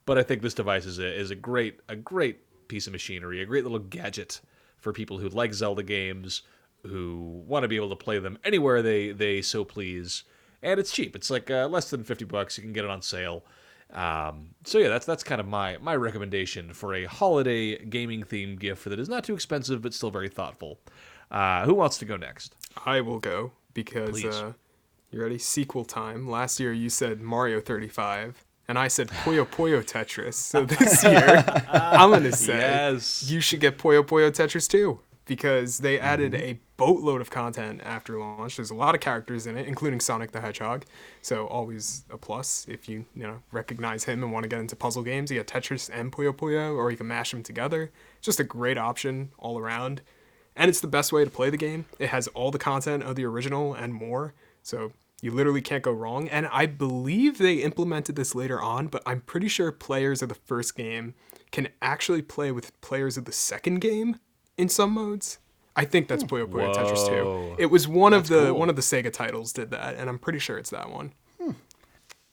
[0.07, 3.43] but I think this device is a is a great a great piece of machinery,
[3.43, 4.41] a great little gadget
[4.79, 6.43] for people who like Zelda games,
[6.87, 10.25] who want to be able to play them anywhere they they so please,
[10.63, 11.15] and it's cheap.
[11.15, 12.57] It's like uh, less than fifty bucks.
[12.57, 13.45] You can get it on sale.
[13.93, 18.59] Um, so yeah, that's that's kind of my my recommendation for a holiday gaming themed
[18.59, 20.79] gift that is not too expensive but still very thoughtful.
[21.31, 22.55] Uh, who wants to go next?
[22.85, 24.53] I will go because uh,
[25.11, 25.39] you ready?
[25.39, 26.29] Sequel time.
[26.29, 30.35] Last year you said Mario 35, and I said Puyo Puyo Tetris.
[30.35, 33.25] So this year I'm gonna say Yes.
[33.31, 36.43] you should get Puyo Puyo Tetris too because they added Mm-hmm.
[36.43, 38.57] a boatload of content after launch.
[38.57, 40.85] There's a lot of characters in it, including Sonic the Hedgehog.
[41.23, 44.75] So always a plus if you you know recognize him and want to get into
[44.75, 45.31] puzzle games.
[45.31, 47.93] You got Tetris and Puyo Puyo, or you can mash them together.
[48.21, 50.03] Just a great option all around
[50.59, 51.87] and it's the best way to play the game.
[52.01, 55.93] It has all the content of the original and more, so you literally can't go
[55.93, 56.29] wrong.
[56.29, 60.35] And I believe they implemented this later on, but I'm pretty sure players of the
[60.35, 61.15] first game
[61.53, 64.17] can actually play with players of the second game
[64.59, 65.39] in some modes.
[65.75, 67.57] I think that's Puyo Puyo Tetris 2.
[67.59, 68.59] It was one of the cool.
[68.59, 71.13] one of the Sega titles did that, and I'm pretty sure it's that one.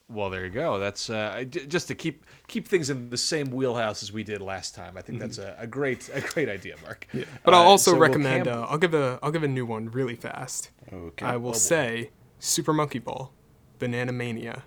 [0.08, 0.78] Well, there you go.
[0.78, 4.74] That's uh, just to keep keep things in the same wheelhouse as we did last
[4.74, 4.96] time.
[4.96, 7.08] I think that's a, a great a great idea, Mark.
[7.12, 7.24] Yeah.
[7.42, 8.46] But I'll also recommend.
[8.46, 9.18] uh, I'll give a.
[9.20, 10.70] I'll give a new one really fast.
[10.92, 11.26] Okay.
[11.26, 13.32] I will say Super Monkey Ball,
[13.80, 14.62] Banana Mania.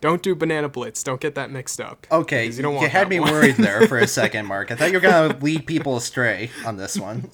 [0.00, 1.02] Don't do Banana Blitz.
[1.02, 2.06] Don't get that mixed up.
[2.10, 3.32] Okay, you, don't want had me one.
[3.32, 4.70] worried there for a second, Mark.
[4.70, 7.30] I thought you were gonna lead people astray on this one.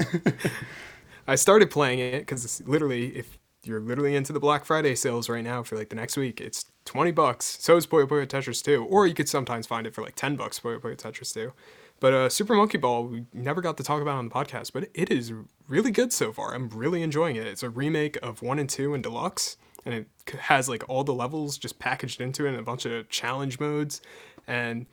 [1.27, 5.45] I started playing it because literally, if you're literally into the Black Friday sales right
[5.45, 7.59] now for like the next week, it's 20 bucks.
[7.61, 8.85] So is Puyo Puyo Tetris 2.
[8.85, 11.53] Or you could sometimes find it for like 10 bucks, Puyo Puyo Tetris 2.
[12.01, 14.89] But uh, Super Monkey Ball, we never got to talk about on the podcast, but
[14.95, 15.33] it is
[15.69, 16.55] really good so far.
[16.55, 17.47] I'm really enjoying it.
[17.47, 20.09] It's a remake of 1 and 2 in Deluxe, and it
[20.41, 24.01] has like all the levels just packaged into it and a bunch of challenge modes.
[24.47, 24.87] And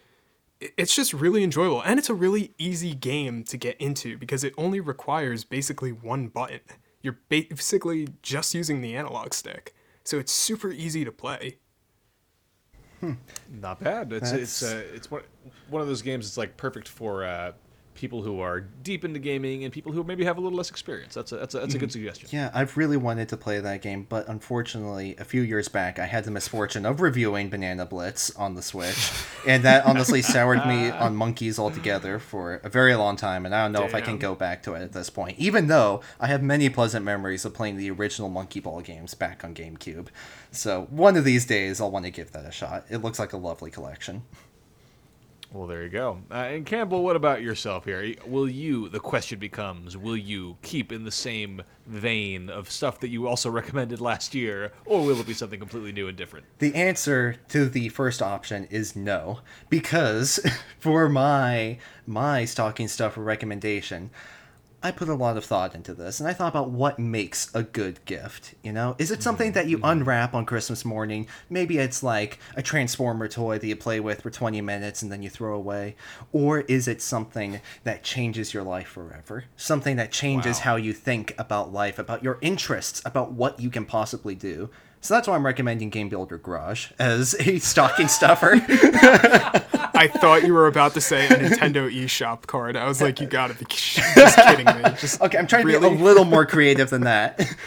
[0.60, 4.54] it's just really enjoyable and it's a really easy game to get into because it
[4.58, 6.60] only requires basically one button
[7.02, 9.74] you're basically just using the analog stick
[10.04, 11.58] so it's super easy to play
[13.50, 14.14] Not bad.
[14.14, 15.24] It's it's uh, it's one
[15.70, 16.28] one of those games.
[16.28, 17.54] that's like perfect for uh,
[17.94, 21.14] people who are deep into gaming and people who maybe have a little less experience.
[21.14, 21.94] That's a that's a, that's a good mm-hmm.
[21.94, 22.30] suggestion.
[22.32, 26.06] yeah, I've really wanted to play that game, but unfortunately, a few years back, I
[26.06, 29.12] had the misfortune of reviewing Banana Blitz on the Switch,
[29.48, 33.46] and that honestly soured me on monkeys altogether for a very long time.
[33.46, 35.68] And I don't know if I can go back to it at this point, even
[35.68, 39.54] though I have many pleasant memories of playing the original Monkey Ball games back on
[39.54, 40.08] GameCube.
[40.52, 42.86] So one of these days, I'll want to give that a shot.
[42.90, 44.24] It looks like a lovely collection.
[45.54, 46.22] Well, there you go.
[46.32, 48.16] Uh, and Campbell, what about yourself here?
[48.26, 48.88] Will you?
[48.88, 53.50] The question becomes: Will you keep in the same vein of stuff that you also
[53.62, 56.46] recommended last year, or will it be something completely new and different?
[56.60, 59.40] The answer to the first option is no,
[59.70, 60.40] because
[60.80, 64.10] for my my stocking stuffer recommendation,
[64.84, 67.62] I put a lot of thought into this, and I thought about what makes a
[67.62, 68.56] good gift.
[68.64, 69.92] You know, is it something mm, that you mm.
[69.92, 71.28] unwrap on Christmas morning?
[71.50, 75.22] Maybe it's like a transformer toy that you play with for 20 minutes and then
[75.22, 75.96] you throw away,
[76.32, 79.46] or is it something that changes your life forever?
[79.56, 80.64] Something that changes Wow.
[80.64, 84.70] how you think about life, about your interests, about what you can possibly do
[85.02, 88.52] So that's why I'm recommending Game Builder Garage as a stocking stuffer.
[89.94, 92.76] I thought you were about to say a Nintendo eShop card.
[92.76, 94.82] I was like, you gotta be just kidding me.
[95.00, 97.40] Just Okay, I'm trying to be a little more creative than that.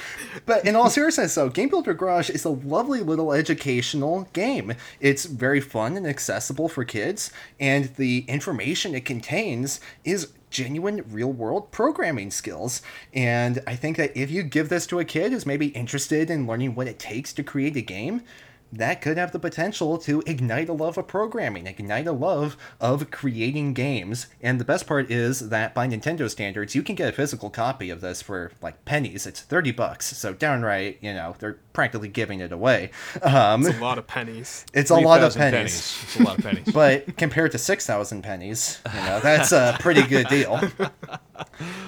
[0.47, 4.74] But in all seriousness, though, Game Builder Garage is a lovely little educational game.
[5.01, 7.30] It's very fun and accessible for kids,
[7.61, 12.81] and the information it contains is genuine real world programming skills.
[13.13, 16.47] And I think that if you give this to a kid who's maybe interested in
[16.47, 18.23] learning what it takes to create a game,
[18.79, 23.11] that could have the potential to ignite a love of programming, ignite a love of
[23.11, 24.27] creating games.
[24.43, 27.91] And the best part is that by Nintendo standards, you can get a physical copy
[27.91, 29.27] of this for like pennies.
[29.27, 30.16] It's 30 bucks.
[30.16, 32.91] So downright, you know, they're practically giving it away.
[33.22, 34.64] Um, it's a lot of pennies.
[34.75, 36.01] it's a lot of 3,000 pennies.
[36.05, 36.64] It's a lot of pennies.
[36.75, 40.61] But compared to 6,000 pennies, you know, that's a pretty good deal.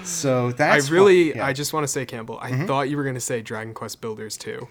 [0.03, 1.45] So I that's really, what- yeah.
[1.45, 4.37] I just want to say, Campbell, I thought you were gonna say Dragon Quest Builders
[4.37, 4.67] too,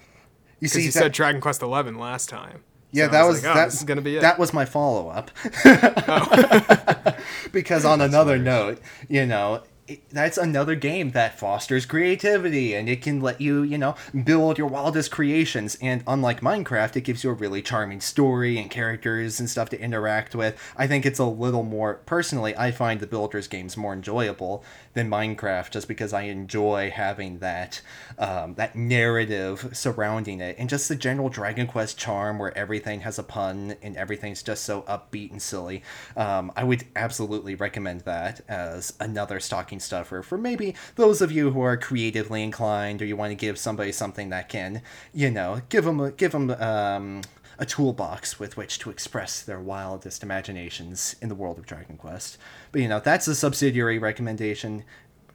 [0.59, 2.63] you see you that- said Dragon Quest Eleven last time.
[2.91, 4.21] Yeah, So that was, like, oh, that, this gonna be it.
[4.21, 5.29] That was my follow up.
[7.51, 8.79] because on another note,
[9.09, 13.77] you know, it, that's another game that fosters creativity and it can let you, you
[13.77, 15.77] know, build your wildest creations.
[15.81, 19.79] And unlike Minecraft, it gives you a really charming story and characters and stuff to
[19.79, 20.57] interact with.
[20.75, 24.63] I think it's a little more, personally, I find the Builders games more enjoyable
[24.97, 27.81] than Minecraft just because I enjoy having that
[28.17, 33.19] um, that narrative surrounding it and just the general Dragon Quest charm where everything has
[33.19, 35.83] a pun and everything's just so upbeat and silly.
[36.15, 41.51] Um, I would absolutely recommend that as another stocking stuffer for maybe those of you
[41.51, 44.81] who are creatively inclined or you want to give somebody something that can,
[45.13, 47.21] you know, give them give them um,
[47.59, 52.37] a toolbox with which to express their wildest imaginations in the world of Dragon Quest.
[52.71, 54.83] But you know, that's a subsidiary recommendation.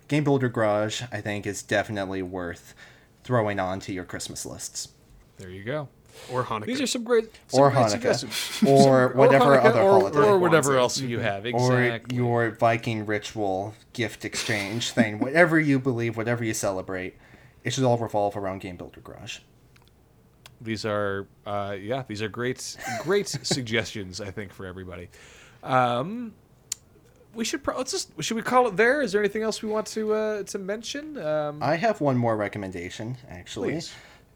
[0.09, 2.75] Game Builder Garage, I think, is definitely worth
[3.25, 4.89] throwing onto your Christmas lists.
[5.39, 5.89] there you go.
[6.31, 6.67] or Hanukkah.
[6.67, 7.91] These are some great, some Or great Hanukkah.
[7.91, 8.63] suggestions.
[8.69, 10.19] Or whatever Hanukkah, other or, holiday.
[10.19, 11.45] or whatever else you have.
[11.47, 12.17] Or Exactly.
[12.17, 15.19] your Viking ritual gift exchange thing.
[15.19, 17.17] Whatever you believe, whatever you celebrate,
[17.65, 19.39] it should all revolve around Game Builder Garage.
[20.63, 25.09] These are uh, yeah these are great great suggestions i think for everybody
[25.63, 26.33] um,
[27.35, 29.69] we should pro- let's just should we call it there is there anything else we
[29.69, 33.73] want to uh, to mention um, I have one more recommendation, actually.
[33.73, 33.93] Please.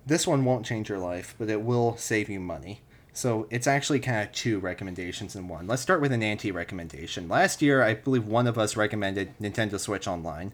[0.07, 2.83] This one won't change your life, but it will save you money.
[3.12, 5.66] So it's actually kind of two recommendations in one.
[5.66, 7.29] Let's start with an anti recommendation.
[7.29, 10.53] Last year, I believe one of us recommended Nintendo Switch Online.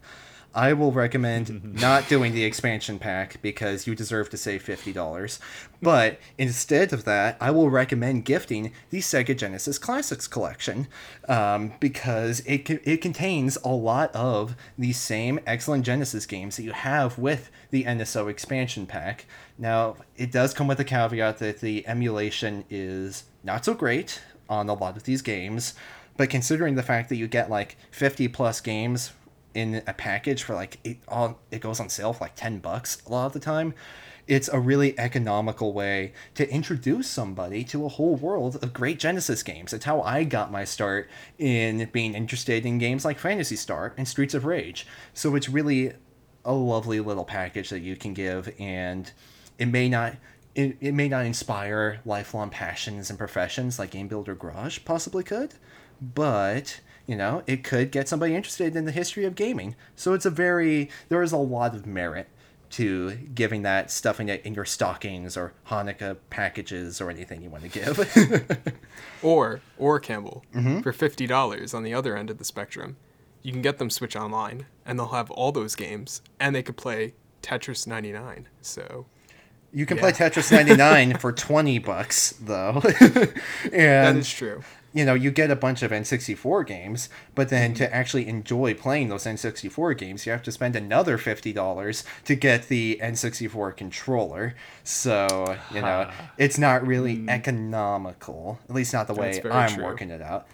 [0.54, 5.38] I will recommend not doing the expansion pack because you deserve to save $50.
[5.80, 10.88] But instead of that, I will recommend gifting the Sega Genesis Classics collection
[11.28, 16.72] um, because it, it contains a lot of the same excellent Genesis games that you
[16.72, 19.26] have with the NSO expansion pack.
[19.58, 24.68] Now, it does come with a caveat that the emulation is not so great on
[24.68, 25.74] a lot of these games,
[26.16, 29.12] but considering the fact that you get like 50 plus games
[29.54, 33.02] in a package for like it all it goes on sale for like 10 bucks
[33.06, 33.74] a lot of the time
[34.28, 39.42] it's a really economical way to introduce somebody to a whole world of great genesis
[39.42, 39.72] games.
[39.72, 44.06] It's how i got my start in being interested in games like Phantasy Star and
[44.06, 44.86] streets of rage.
[45.12, 45.92] So it's really
[46.44, 49.12] a lovely little package that you can give and
[49.58, 50.14] it may not
[50.54, 55.54] it, it may not inspire lifelong passions and professions like game builder garage possibly could
[56.00, 60.26] but you know it could get somebody interested in the history of gaming so it's
[60.26, 62.28] a very there is a lot of merit
[62.70, 67.62] to giving that stuffing it in your stockings or hanukkah packages or anything you want
[67.62, 67.98] to give
[69.22, 70.80] Or or Campbell Mm-hmm.
[70.80, 72.96] for fifty dollars on the other end of the spectrum,
[73.42, 76.76] you can get them Switch Online, and they'll have all those games, and they could
[76.76, 78.48] play Tetris 99.
[78.60, 79.06] So
[79.72, 83.32] you can play tetris 99 for 20 bucks though that
[83.72, 84.62] and is true.
[84.92, 89.08] You know, you get a bunch of N64 games, but then to actually enjoy playing
[89.08, 94.54] those N64 games, you have to spend another $50 to get the N64 controller.
[94.84, 99.84] So, you know, it's not really economical, at least not the way I'm true.
[99.84, 100.46] working it out.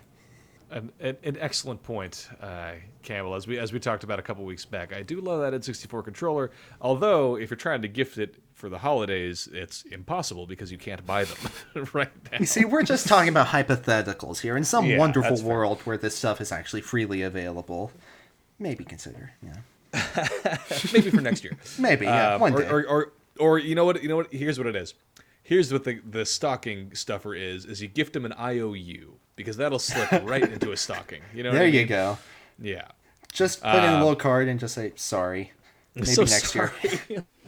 [0.71, 2.73] an, an, an excellent point, uh,
[3.03, 3.35] Campbell.
[3.35, 6.05] As we as we talked about a couple weeks back, I do love that N64
[6.05, 6.51] controller.
[6.81, 11.07] Although, if you're trying to gift it for the holidays, it's impossible because you can't
[11.07, 12.39] buy them right now.
[12.41, 14.57] You see, we're just talking about hypotheticals here.
[14.57, 15.51] In some Yeah, wonderful that's fair.
[15.51, 17.93] world where this stuff is actually freely available,
[18.59, 19.33] maybe consider.
[19.43, 19.55] Yeah.
[20.93, 21.57] Maybe for next year.
[21.79, 22.69] Maybe, yeah, Um, one or, day.
[22.69, 24.03] Or, or, or you know what?
[24.03, 24.31] You know what?
[24.33, 24.93] Here's what it is.
[25.43, 29.79] Here's what the the stocking stuffer is: is you gift them an IOU because that'll
[29.79, 31.23] slip right into a stocking.
[31.35, 31.53] You know.
[31.53, 31.87] There you mean?
[31.87, 32.19] go.
[32.61, 32.89] Yeah.
[33.33, 35.53] Just put in a little card and just say, sorry.
[35.95, 36.73] Maybe so next year.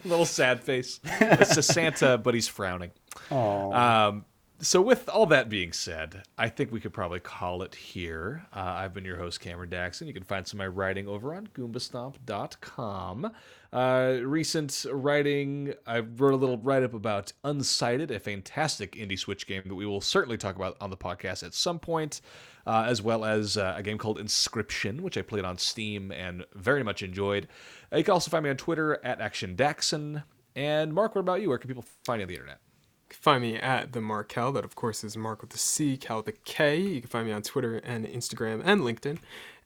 [0.05, 1.01] little sad face.
[1.05, 2.91] It's a Santa, but he's frowning.
[3.31, 4.25] Um,
[4.63, 8.45] so, with all that being said, I think we could probably call it here.
[8.55, 10.07] Uh, I've been your host, Cameron Daxon.
[10.07, 13.33] You can find some of my writing over on goombastomp.com.
[13.73, 19.47] Uh, recent writing, I wrote a little write up about Unsighted, a fantastic indie Switch
[19.47, 22.21] game that we will certainly talk about on the podcast at some point,
[22.67, 26.45] uh, as well as uh, a game called Inscryption, which I played on Steam and
[26.55, 27.49] very much enjoyed.
[27.93, 30.23] Uh, you can also find me on Twitter at ActionDaxon.
[30.55, 31.49] And Marc, what about you?
[31.49, 32.61] Where can people find you on the internet?
[33.03, 34.53] You can find me at the Markel.
[34.53, 36.79] That of course is Mark with the C, Cal with the K.
[36.79, 39.19] You can find me on Twitter and Instagram and LinkedIn.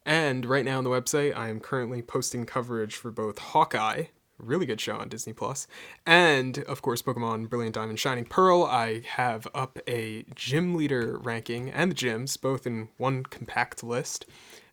[0.07, 4.05] And right now on the website, I am currently posting coverage for both Hawkeye,
[4.39, 5.67] really good show on Disney Plus,
[6.05, 8.65] and of course Pokemon Brilliant Diamond Shining Pearl.
[8.65, 14.27] I have up a gym leader ranking and the gyms both in one compact list.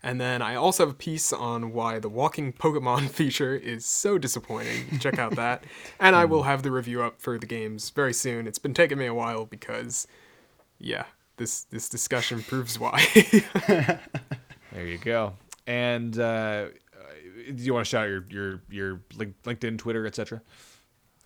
[0.03, 4.17] And then I also have a piece on why the walking Pokemon feature is so
[4.17, 4.99] disappointing.
[4.99, 5.63] Check out that.
[5.99, 8.47] and I will have the review up for the games very soon.
[8.47, 10.07] It's been taking me a while because,
[10.79, 11.05] yeah,
[11.37, 13.05] this this discussion proves why.
[14.71, 15.33] There you go.
[15.67, 16.67] And uh,
[17.45, 19.01] do you want to shout out your your your
[19.43, 20.41] LinkedIn, Twitter, etc.?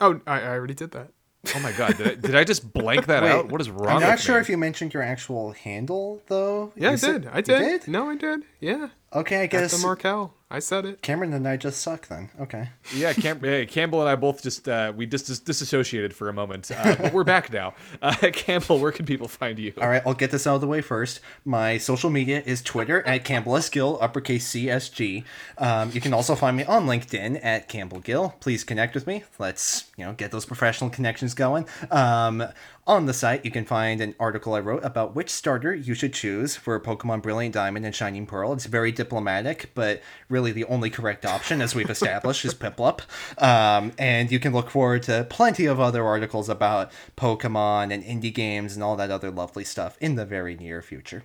[0.02, 1.12] oh, I, I already did that.
[1.56, 3.50] Oh my god, did I, did I just blank that Wait, out?
[3.52, 3.98] What is wrong?
[3.98, 4.42] I'm not sure me?
[4.42, 6.72] if you mentioned your actual handle though.
[6.76, 7.28] Yeah, You I did.
[7.28, 7.88] I you did.
[7.88, 8.42] No, I did.
[8.60, 8.90] Yeah.
[9.16, 10.34] Okay, I At guess the Markel.
[10.52, 11.02] I said it.
[11.02, 12.30] Cameron and I just suck then.
[12.40, 12.70] Okay.
[12.94, 16.34] Yeah, Cam- hey, Campbell and I both just uh, we just dis- disassociated for a
[16.34, 17.74] moment, uh, but we're back now.
[18.00, 19.74] Uh, Campbell, where can people find you?
[19.82, 21.20] All right, I'll get this out of the way first.
[21.46, 23.70] My social media is Twitter at Campbell S.
[23.70, 25.24] Gill, uppercase CSG.
[25.58, 28.36] Um, you can also find me on LinkedIn at Campbell Gill.
[28.40, 29.24] Please connect with me.
[29.40, 31.68] Let's you know get those professional connections going.
[31.90, 32.44] Um,
[32.88, 36.14] on the site, you can find an article I wrote about which starter you should
[36.14, 38.54] choose for Pokemon Brilliant Diamond and Shining Pearl.
[38.54, 43.02] It's very diplomatic, but really the only correct option, as we've established, is Piplup.
[43.42, 48.34] Um, and you can look forward to plenty of other articles about Pokemon and indie
[48.34, 51.24] games and all that other lovely stuff in the very near future.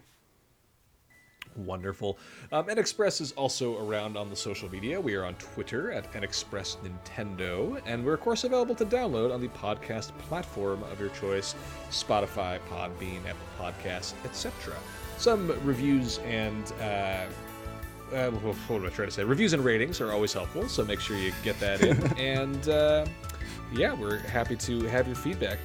[1.56, 2.18] Wonderful.
[2.52, 5.00] Um, NXpress is also around on the social media.
[5.00, 9.40] We are on Twitter at NXpress Nintendo, and we're of course available to download on
[9.40, 11.54] the podcast platform of your choice:
[11.90, 14.74] Spotify, Podbean, Apple Podcasts, etc.
[15.18, 17.26] Some reviews and uh,
[18.14, 19.24] uh, what am I trying to say?
[19.24, 21.96] Reviews and ratings are always helpful, so make sure you get that in.
[22.18, 23.06] and uh,
[23.72, 25.58] yeah, we're happy to have your feedback.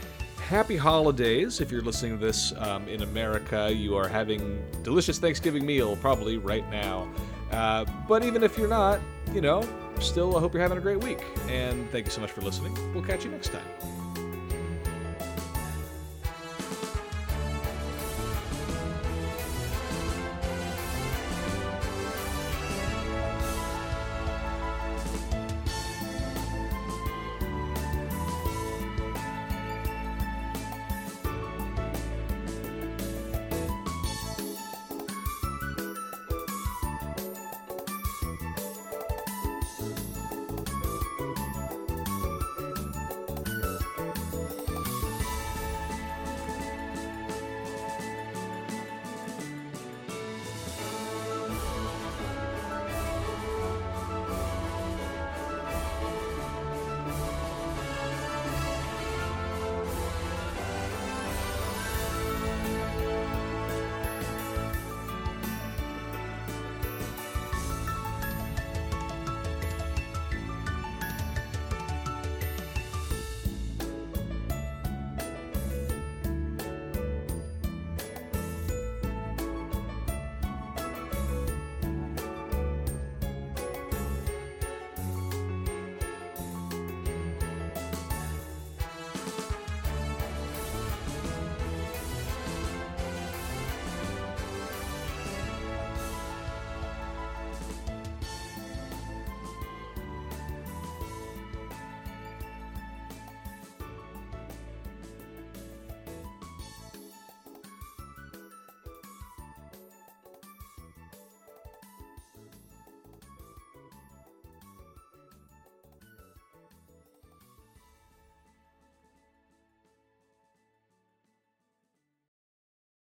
[0.47, 3.73] Happy holidays if you're listening to this um, in America.
[3.73, 7.09] You are having delicious Thanksgiving meal probably right now.
[7.49, 8.99] Uh, but even if you're not,
[9.33, 9.67] you know,
[9.99, 11.23] still I hope you're having a great week.
[11.47, 12.77] And thank you so much for listening.
[12.93, 14.04] We'll catch you next time.